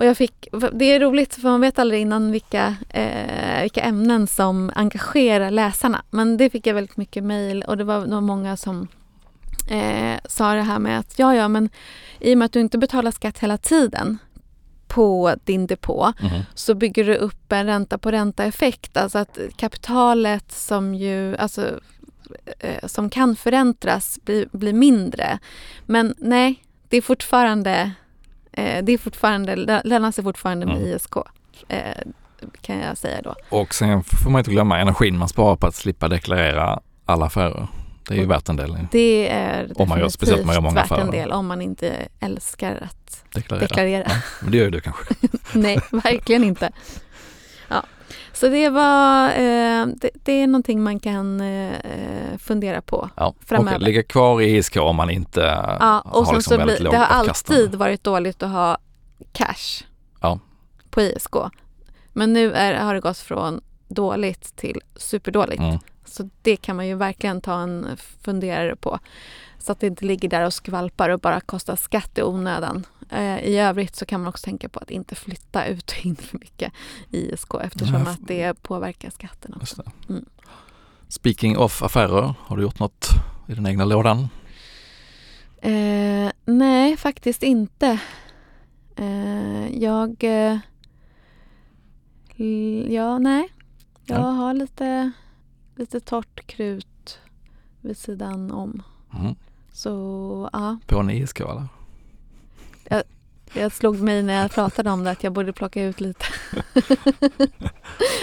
Och 0.00 0.06
jag 0.06 0.16
fick, 0.16 0.48
det 0.72 0.84
är 0.84 1.00
roligt 1.00 1.34
för 1.34 1.42
man 1.42 1.60
vet 1.60 1.78
aldrig 1.78 2.00
innan 2.00 2.32
vilka, 2.32 2.76
eh, 2.88 3.62
vilka 3.62 3.80
ämnen 3.80 4.26
som 4.26 4.72
engagerar 4.74 5.50
läsarna. 5.50 6.02
Men 6.10 6.36
det 6.36 6.50
fick 6.50 6.66
jag 6.66 6.74
väldigt 6.74 6.96
mycket 6.96 7.24
mejl 7.24 7.62
och 7.62 7.76
det 7.76 7.84
var 7.84 8.06
nog 8.06 8.22
många 8.22 8.56
som 8.56 8.88
eh, 9.70 10.18
sa 10.28 10.54
det 10.54 10.62
här 10.62 10.78
med 10.78 10.98
att 10.98 11.18
ja, 11.18 11.34
ja, 11.34 11.48
men 11.48 11.68
i 12.20 12.34
och 12.34 12.38
med 12.38 12.46
att 12.46 12.52
du 12.52 12.60
inte 12.60 12.78
betalar 12.78 13.10
skatt 13.10 13.38
hela 13.38 13.56
tiden 13.56 14.18
på 14.88 15.34
din 15.44 15.66
depå 15.66 16.12
Mhm. 16.20 16.40
så 16.54 16.74
bygger 16.74 17.04
du 17.04 17.14
upp 17.14 17.52
en 17.52 17.66
ränta 17.66 17.98
på 17.98 18.10
ränta 18.10 18.44
effekt. 18.44 18.96
Alltså 18.96 19.18
att 19.18 19.38
kapitalet 19.56 20.52
som 20.52 20.94
ju, 20.94 21.36
alltså 21.36 21.80
eh, 22.58 22.86
som 22.86 23.10
kan 23.10 23.36
förräntas 23.36 24.18
blir, 24.24 24.46
blir 24.52 24.72
mindre. 24.72 25.38
Men 25.86 26.14
nej, 26.18 26.64
det 26.88 26.96
är 26.96 27.02
fortfarande, 27.02 27.90
eh, 28.52 28.84
det 28.84 28.92
är 28.92 28.98
fortfarande, 28.98 29.56
lö- 29.56 29.80
lönar 29.84 30.10
sig 30.12 30.24
fortfarande 30.24 30.66
med 30.66 30.76
Mm. 30.76 30.88
ISK. 30.88 31.16
Eh, 31.68 31.80
kan 32.60 32.78
jag 32.78 32.98
säga 32.98 33.22
då. 33.22 33.34
Och 33.48 33.74
sen 33.74 34.04
får 34.04 34.30
man 34.30 34.38
inte 34.38 34.50
glömma 34.50 34.78
energin 34.78 35.18
man 35.18 35.28
sparar 35.28 35.56
på 35.56 35.66
att 35.66 35.74
slippa 35.74 36.08
deklarera 36.08 36.80
alla 37.06 37.26
affärer. 37.26 37.68
Det 38.08 38.14
är 38.14 38.18
ju 38.18 38.26
värt 38.26 38.48
en 38.48 38.56
del 38.56 38.78
Det 38.90 39.28
är 39.28 39.72
Om 39.76 39.88
man 39.88 39.98
gör- 39.98 40.08
speciellt 40.08 40.40
om 40.40 40.46
man 40.46 40.54
gör 40.54 40.60
många 40.62 40.74
värt 40.82 40.90
en 40.90 41.10
del 41.10 41.30
om 41.32 41.46
man 41.46 41.62
inte 41.62 42.08
älskar 42.20 42.88
att 42.90 43.24
deklarera. 43.34 43.66
deklarera. 43.66 44.10
Men 44.42 44.50
det 44.50 44.56
gör 44.58 44.64
ju 44.64 44.70
du 44.70 44.80
kanske. 44.80 45.04
Nej, 45.52 45.80
verkligen 45.92 46.44
inte. 46.44 46.70
Ja. 47.68 47.82
Så 48.32 48.48
det 48.48 48.68
var, 48.68 49.24
eh, 49.30 49.86
det, 49.86 50.10
det 50.14 50.32
är 50.32 50.46
någonting 50.46 50.82
man 50.82 51.00
kan 51.00 51.40
eh, 51.40 51.72
fundera 52.38 52.80
på. 52.82 53.10
Ja. 53.16 53.34
Framöver. 53.46 53.76
Och 53.76 53.82
ligga 53.82 54.02
kvar 54.02 54.40
i 54.40 54.56
ISK 54.56 54.76
om 54.76 54.96
man 54.96 55.10
inte 55.10 55.40
Ja, 55.80 56.00
och 56.00 56.26
har 56.26 56.34
liksom 56.34 56.42
så 56.54 56.56
väldigt 56.58 56.78
blir, 56.80 56.90
det 56.90 56.96
har 56.98 57.04
alltid 57.06 57.74
varit 57.74 58.04
dåligt 58.04 58.42
att 58.42 58.50
ha 58.50 58.78
cash 59.32 59.84
Ja. 60.20 60.38
på 60.90 61.00
ISK. 61.00 61.34
Men 62.12 62.32
nu 62.32 62.52
är, 62.52 62.74
har 62.74 62.94
det 62.94 63.00
gått 63.00 63.18
från 63.18 63.60
dåligt 63.88 64.56
till 64.56 64.80
superdåligt. 64.96 65.60
Mm. 65.60 65.78
Så 66.10 66.30
det 66.42 66.56
kan 66.56 66.76
man 66.76 66.86
ju 66.88 66.94
verkligen 66.94 67.40
ta 67.40 67.60
en 67.60 67.96
funderare 68.20 68.76
på. 68.76 68.98
Så 69.58 69.72
att 69.72 69.80
det 69.80 69.86
inte 69.86 70.04
ligger 70.04 70.28
där 70.28 70.46
och 70.46 70.54
skvalpar 70.54 71.08
och 71.10 71.20
bara 71.20 71.40
kostar 71.40 71.76
skatt 71.76 72.18
i 72.18 72.22
onödan. 72.22 72.86
Eh, 73.10 73.38
I 73.38 73.58
övrigt 73.58 73.96
så 73.96 74.06
kan 74.06 74.20
man 74.20 74.28
också 74.28 74.44
tänka 74.44 74.68
på 74.68 74.78
att 74.80 74.90
inte 74.90 75.14
flytta 75.14 75.66
ut 75.66 75.90
och 75.98 76.06
in 76.06 76.16
för 76.16 76.38
mycket 76.38 76.72
i 77.10 77.32
ISK 77.32 77.54
eftersom 77.62 78.06
att 78.06 78.18
det 78.26 78.62
påverkar 78.62 79.10
skatten 79.10 79.54
också. 79.60 79.82
Mm. 80.08 80.24
Speaking 81.08 81.58
of 81.58 81.82
affärer, 81.82 82.34
har 82.40 82.56
du 82.56 82.62
gjort 82.62 82.78
något 82.78 83.08
i 83.48 83.54
den 83.54 83.66
egna 83.66 83.84
lådan? 83.84 84.28
Eh, 85.62 86.30
nej, 86.44 86.96
faktiskt 86.96 87.42
inte. 87.42 87.98
Eh, 88.96 89.78
jag... 89.82 90.24
Eh, 90.24 90.58
ja, 92.88 93.18
nej. 93.18 93.48
Jag 94.04 94.18
Ja. 94.20 94.22
har 94.22 94.54
lite, 94.54 95.10
lite 95.80 96.00
torrt 96.00 96.46
krut 96.46 97.18
vid 97.80 97.96
sidan 97.96 98.50
om. 98.50 98.82
Mm. 99.20 99.34
Så 99.72 100.50
ja, 100.52 100.78
På 100.86 100.98
en 101.00 101.10
ISK 101.10 101.40
eller? 101.40 101.66
jag 103.52 103.72
slog 103.72 104.00
mig 104.00 104.22
när 104.22 104.42
jag 104.42 104.50
pratade 104.50 104.90
om 104.90 105.04
det 105.04 105.10
att 105.10 105.24
jag 105.24 105.32
borde 105.32 105.52
plocka 105.52 105.82
ut 105.82 106.00
lite. 106.00 106.24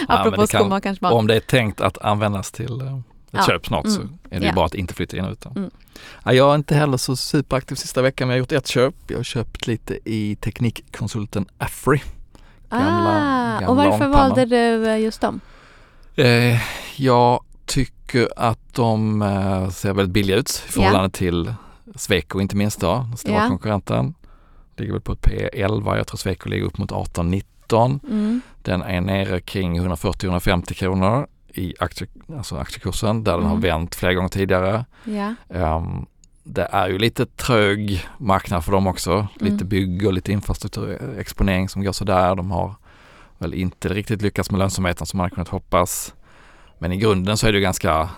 Apropå 0.08 0.40
det 0.40 0.46
kan- 0.50 0.60
skomakarens 0.60 0.98
Om 1.02 1.26
det 1.26 1.36
är 1.36 1.40
tänkt 1.40 1.80
att 1.80 1.98
användas 1.98 2.50
till 2.52 2.80
eh, 2.80 2.96
ett 2.96 3.02
Ja. 3.30 3.42
köp 3.46 3.66
snart 3.66 3.88
så 3.88 4.00
Mm. 4.00 4.18
är 4.30 4.40
det 4.40 4.46
Ja. 4.46 4.52
bara 4.52 4.66
att 4.66 4.74
inte 4.74 4.94
flytta 4.94 5.16
in 5.16 5.24
och 5.24 5.32
ut. 5.32 5.46
Mm. 5.46 5.70
Ja, 6.24 6.32
jag 6.32 6.50
är 6.50 6.54
inte 6.54 6.74
heller 6.74 6.96
så 6.96 7.16
superaktiv 7.16 7.74
sista 7.74 8.02
veckan 8.02 8.28
men 8.28 8.36
jag 8.36 8.38
har 8.40 8.44
gjort 8.44 8.52
ett 8.52 8.66
köp. 8.66 8.94
Jag 9.08 9.16
har 9.16 9.24
köpt 9.24 9.66
lite 9.66 9.98
i 10.04 10.36
teknikkonsulten 10.36 11.46
Afry. 11.58 12.00
Gamla- 12.68 13.56
ah, 13.56 13.60
gamla 13.60 13.68
och 13.68 13.76
varför 13.76 13.90
ångpannor. 14.06 14.12
valde 14.28 14.44
du 14.44 14.86
eh, 14.88 15.00
just 15.00 15.20
dem? 15.20 15.40
Eh, 16.16 16.60
jag 16.96 17.44
tycker 17.68 18.28
att 18.36 18.58
de 18.74 19.22
eh, 19.22 19.68
ser 19.68 19.92
väldigt 19.92 20.12
billiga 20.12 20.36
ut 20.36 20.64
i 20.68 20.72
förhållande 20.72 21.10
till 21.10 21.54
Sweco 21.94 22.40
inte 22.40 22.56
minst 22.56 22.80
då, 22.80 22.92
den 23.08 23.16
stora 23.16 23.34
Ja. 23.34 23.48
konkurrenten. 23.48 24.14
Ligger 24.76 24.92
väl 24.92 25.00
på 25.02 25.12
ett 25.12 25.22
P11, 25.22 25.96
jag 25.96 26.06
tror 26.06 26.18
Sweco 26.18 26.48
ligger 26.48 26.64
upp 26.66 26.78
mot 26.78 26.90
18-19. 26.92 28.00
Mm. 28.10 28.40
Den 28.62 28.82
är 28.82 29.00
nere 29.00 29.40
kring 29.40 29.80
140-150 29.80 30.72
kronor 30.74 31.26
i 31.54 31.74
aktie, 31.78 32.06
alltså 32.36 32.56
aktiekursen 32.56 33.24
där 33.24 33.32
den 33.32 33.42
har 33.42 33.50
Mm. 33.56 33.60
vänt 33.62 33.94
flera 33.94 34.14
gånger 34.14 34.28
tidigare. 34.28 34.84
Ja. 35.04 35.34
Ehm, 35.48 36.06
det 36.44 36.68
är 36.72 36.88
ju 36.88 36.98
lite 36.98 37.26
trög 37.26 38.06
marknad 38.18 38.64
för 38.64 38.72
dem 38.72 38.86
också. 38.86 39.26
Lite 39.34 39.54
Mm. 39.54 39.68
bygg 39.68 40.06
och 40.06 40.12
lite 40.12 40.32
infrastrukturexponering 40.32 41.68
som 41.68 41.84
går 41.84 41.92
sådär. 41.92 42.34
De 42.34 42.50
har 42.50 42.74
väl 43.38 43.54
inte 43.54 43.88
riktigt 43.88 44.22
lyckats 44.22 44.50
med 44.50 44.58
lönsamheten 44.58 45.06
som 45.06 45.18
man 45.18 45.24
hade 45.24 45.34
kunnat 45.34 45.48
hoppas. 45.48 46.14
Men 46.78 46.92
i 46.92 46.96
grunden 46.96 47.36
så 47.36 47.46
är 47.46 47.52
det 47.52 47.60
ganska 47.60 48.08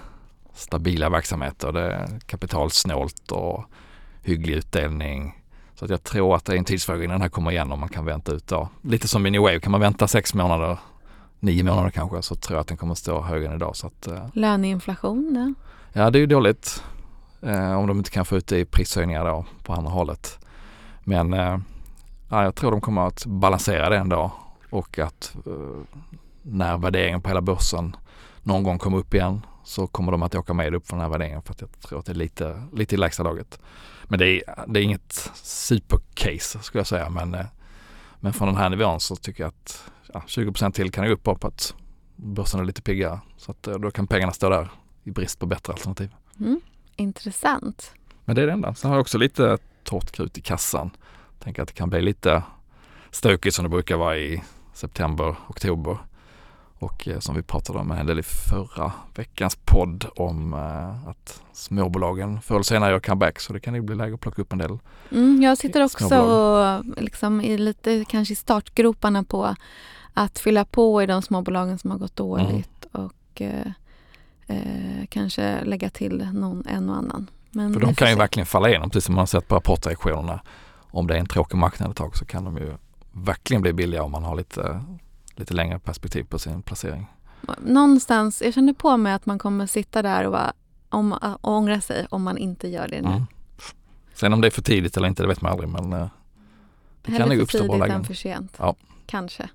stabila 0.55 1.09
verksamheter. 1.09 1.73
Det 1.73 1.93
är 1.93 2.21
kapitalsnålt 2.27 3.33
och 3.33 3.65
hygglig 4.23 4.55
utdelning. 4.55 5.37
Så 5.75 5.85
att 5.85 5.91
jag 5.91 6.03
tror 6.03 6.37
att 6.37 6.45
det 6.45 6.53
är 6.53 6.57
en 6.57 6.65
tidsfråga 6.65 7.05
innan 7.05 7.15
den 7.15 7.23
här 7.23 7.29
kommer 7.29 7.51
igen 7.51 7.73
om 7.73 7.81
man 7.81 7.89
kan 7.89 8.05
vänta 8.05 8.33
ut 8.33 8.47
då. 8.47 8.69
Lite 8.83 9.09
som 9.09 9.27
i 9.27 9.31
New 9.31 9.43
Wave, 9.43 9.61
kan 9.61 9.73
man 9.73 9.81
vänta 9.81 10.09
sex 10.09 10.35
månader, 10.35 10.79
nio 11.41 11.65
månader 11.65 11.91
kanske, 11.91 12.23
så 12.23 12.35
tror 12.35 12.57
jag 12.57 12.61
att 12.61 12.67
den 12.67 12.77
kommer 12.77 12.95
stå 12.95 13.21
högre 13.21 13.49
än 13.49 13.55
idag. 13.55 13.77
Så 13.77 13.87
att, 13.87 14.07
eh, 14.07 14.27
Löneinflation, 14.33 15.55
ja. 15.57 15.71
Ja, 15.93 16.11
det 16.11 16.19
är 16.19 16.21
ju 16.21 16.27
dåligt 16.27 16.83
eh, 17.43 17.79
om 17.79 17.87
de 17.87 17.99
inte 17.99 18.11
kan 18.11 18.25
få 18.25 18.37
ut 18.37 18.47
det 18.47 18.59
i 18.59 18.65
prishöjningar 18.65 19.25
då 19.25 19.45
på 19.65 19.73
andra 19.73 19.91
hållet. 19.91 20.39
Men 21.05 21.33
eh, 21.33 21.59
ja, 22.29 22.45
jag 22.45 22.55
tror 22.55 22.71
de 22.71 22.81
kommer 22.81 23.07
att 23.07 23.27
balansera 23.27 23.89
det 23.89 23.97
ändå 23.97 24.33
och 24.71 24.99
att 24.99 25.37
eh, 25.47 25.99
när 26.43 26.79
värderingen 26.79 27.23
på 27.23 27.29
hela 27.29 27.41
börsen 27.41 27.97
någon 28.43 28.63
gång 28.63 28.79
kommer 28.79 28.99
upp 28.99 29.15
igen 29.15 29.47
så 29.65 29.87
kommer 29.87 30.13
de 30.13 30.23
att 30.23 30.35
åka 30.35 30.55
med 30.55 30.75
upp 30.75 30.87
för 30.87 30.97
den 30.97 31.03
här 31.03 31.11
värderingen 31.11 31.43
för 31.43 31.53
att 31.53 31.61
jag 31.61 31.81
tror 31.81 31.99
att 31.99 32.07
det 32.07 32.13
är 32.13 32.17
lite, 32.17 32.63
lite 32.73 32.95
i 32.95 32.99
lägsta 32.99 33.23
laget. 33.23 33.61
Men 34.05 34.19
det 34.19 34.27
är, 34.27 34.65
det 34.67 34.81
är 34.81 34.85
inget 34.85 35.13
supercase 35.35 36.59
skulle 36.59 36.81
jag 36.81 36.87
säga 36.87 37.11
men, 37.11 37.35
eh, 37.35 37.47
men 38.21 38.33
från 38.33 38.49
den 38.49 38.57
här 38.57 38.71
nivån 38.71 39.01
så 39.01 39.17
tycker 39.17 39.43
jag 39.43 39.49
att 39.49 39.91
ja, 40.13 40.23
20% 40.27 40.73
till 40.73 40.91
kan 40.91 41.05
det 41.05 41.09
gå 41.09 41.15
upp 41.15 41.41
på 41.41 41.47
att 41.47 41.75
börsen 42.17 42.61
är 42.61 42.65
lite 42.65 42.83
piggare. 42.83 43.21
Så 43.37 43.51
att 43.51 43.67
eh, 43.67 43.75
då 43.75 43.91
kan 43.91 44.07
pengarna 44.07 44.33
stå 44.33 44.49
där 44.49 44.71
i 45.05 45.11
brist 45.11 45.39
på 45.39 45.47
bättre 45.47 45.73
alternativ. 45.73 46.15
Mm. 46.41 46.61
Intressant. 46.97 47.95
Men 48.25 48.37
det 48.37 48.43
är 48.43 48.47
det 48.47 48.53
enda. 48.53 48.75
Sen 48.75 48.91
har 48.91 48.97
jag 48.97 49.01
också 49.01 49.19
lite 49.19 49.59
torrt 49.85 50.13
krut 50.13 50.39
i 50.39 50.41
kassan. 50.41 50.91
Tänker 51.39 51.63
att 51.63 51.69
det 51.69 51.75
kan 51.75 51.91
bli 51.91 52.03
lite 52.03 52.43
stökigt 53.11 53.55
som 53.55 53.63
det 53.63 53.69
brukar 53.69 53.97
vara 53.97 54.19
i 54.19 54.43
september, 54.73 55.37
oktober. 55.49 55.99
Och 56.81 57.09
eh, 57.09 57.19
som 57.19 57.35
vi 57.35 57.43
pratade 57.43 57.79
om 57.79 57.91
en 57.91 58.07
del 58.07 58.19
i 58.19 58.23
förra 58.23 58.93
veckans 59.15 59.59
podd 59.65 60.05
om 60.17 60.55
eh, 60.55 61.09
att 61.09 61.43
småbolagen 61.53 62.41
förr 62.41 62.55
eller 62.55 62.63
senare 62.63 62.91
gör 62.91 63.01
comeback 63.01 63.41
så 63.41 63.53
det 63.53 63.61
kan 63.61 63.75
ju 63.75 63.81
bli 63.81 63.97
läge 63.97 64.15
att 64.15 64.21
plocka 64.21 64.43
upp 64.43 64.53
en 64.53 64.59
del. 64.59 64.79
Mm, 65.11 65.43
jag 65.43 65.59
sitter 65.59 65.85
också 65.85 66.09
Småbolag. 66.09 66.85
liksom 66.97 67.41
i 67.41 67.59
lite 67.59 68.05
kanske 68.09 68.33
i 68.33 68.37
startgroparna 68.37 69.25
på 69.25 69.55
att 70.15 70.39
fylla 70.39 70.65
på 70.65 71.03
i 71.03 71.07
de 71.07 71.23
småbolagen 71.23 71.79
som 71.79 71.91
har 71.91 71.99
gått 71.99 72.17
dåligt 72.17 72.85
och 72.93 73.41
eh, 73.41 73.73
eh, 74.47 75.07
kanske 75.09 75.65
lägga 75.65 75.91
till 75.91 76.29
någon, 76.33 76.67
en 76.67 76.91
och 76.91 76.97
annan. 76.97 77.31
Men 77.51 77.73
För 77.73 77.81
de 77.81 77.95
kan 77.95 78.11
ju 78.11 78.17
verkligen 78.17 78.47
falla 78.47 78.69
igenom 78.69 78.91
precis 78.91 79.05
som 79.07 79.15
man 79.15 79.23
har 79.23 79.27
sett 79.27 79.49
på 79.49 79.55
rapportreaktionerna. 79.55 80.41
Om 80.91 81.07
det 81.07 81.15
är 81.15 81.19
en 81.19 81.27
tråkig 81.27 81.59
marknad 81.59 81.91
ett 81.91 81.97
tag 81.97 82.17
så 82.17 82.25
kan 82.25 82.45
de 82.45 82.57
ju 82.57 82.75
verkligen 83.13 83.63
bli 83.63 83.73
billiga 83.73 84.03
om 84.03 84.13
man 84.13 84.25
har 84.25 84.37
lite, 84.37 84.81
lite 85.41 85.55
längre 85.55 85.79
perspektiv 85.79 86.25
på 86.25 86.39
sin 86.39 86.63
placering. 86.63 87.07
Någonstans, 87.59 88.43
jag 88.43 88.55
känner 88.55 88.73
på 88.73 88.97
mig 88.97 89.13
att 89.13 89.27
man 89.27 89.39
kommer 89.39 89.67
sitta 89.67 90.03
där 90.03 90.25
och, 90.25 90.33
bara, 90.33 90.53
om, 90.89 91.13
och 91.13 91.53
ångra 91.53 91.81
sig 91.81 92.07
om 92.11 92.23
man 92.23 92.39
inte 92.39 92.69
gör 92.69 92.89
det 92.89 93.01
nu. 93.01 93.09
Mm. 93.09 93.23
Sen 94.15 94.33
om 94.33 94.41
det 94.41 94.49
är 94.49 94.51
för 94.51 94.63
tidigt 94.63 94.97
eller 94.97 95.09
inte 95.09 95.23
det 95.23 95.27
vet 95.29 95.41
man 95.41 95.53
aldrig 95.53 95.69
men 95.69 95.93
eh, 95.93 96.09
det 97.03 97.07
kan 97.07 97.15
Hellre 97.15 97.27
nog 97.29 97.37
för 97.37 97.43
uppstå 97.43 97.59
bra 97.59 97.67
tidigt 97.67 97.81
lägen. 97.81 97.97
än 97.97 98.05
för 98.05 98.15
sent. 98.15 98.55
Ja. 98.59 98.77
Kanske. 99.07 99.49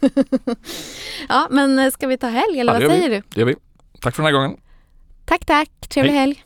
ja, 1.28 1.48
men 1.50 1.92
ska 1.92 2.06
vi 2.06 2.18
ta 2.18 2.26
helg 2.28 2.60
eller 2.60 2.72
Ja, 2.72 2.78
vad 2.78 2.82
gör 2.82 2.90
vi. 2.90 2.96
säger 2.96 3.10
du? 3.10 3.22
Det 3.34 3.40
gör 3.40 3.46
vi. 3.46 3.56
Tack 4.00 4.14
för 4.16 4.22
den 4.22 4.26
här 4.34 4.40
gången. 4.40 4.56
Tack, 5.24 5.44
tack. 5.44 5.70
Trevlig 5.88 6.12
Hej. 6.12 6.20
helg. 6.20 6.44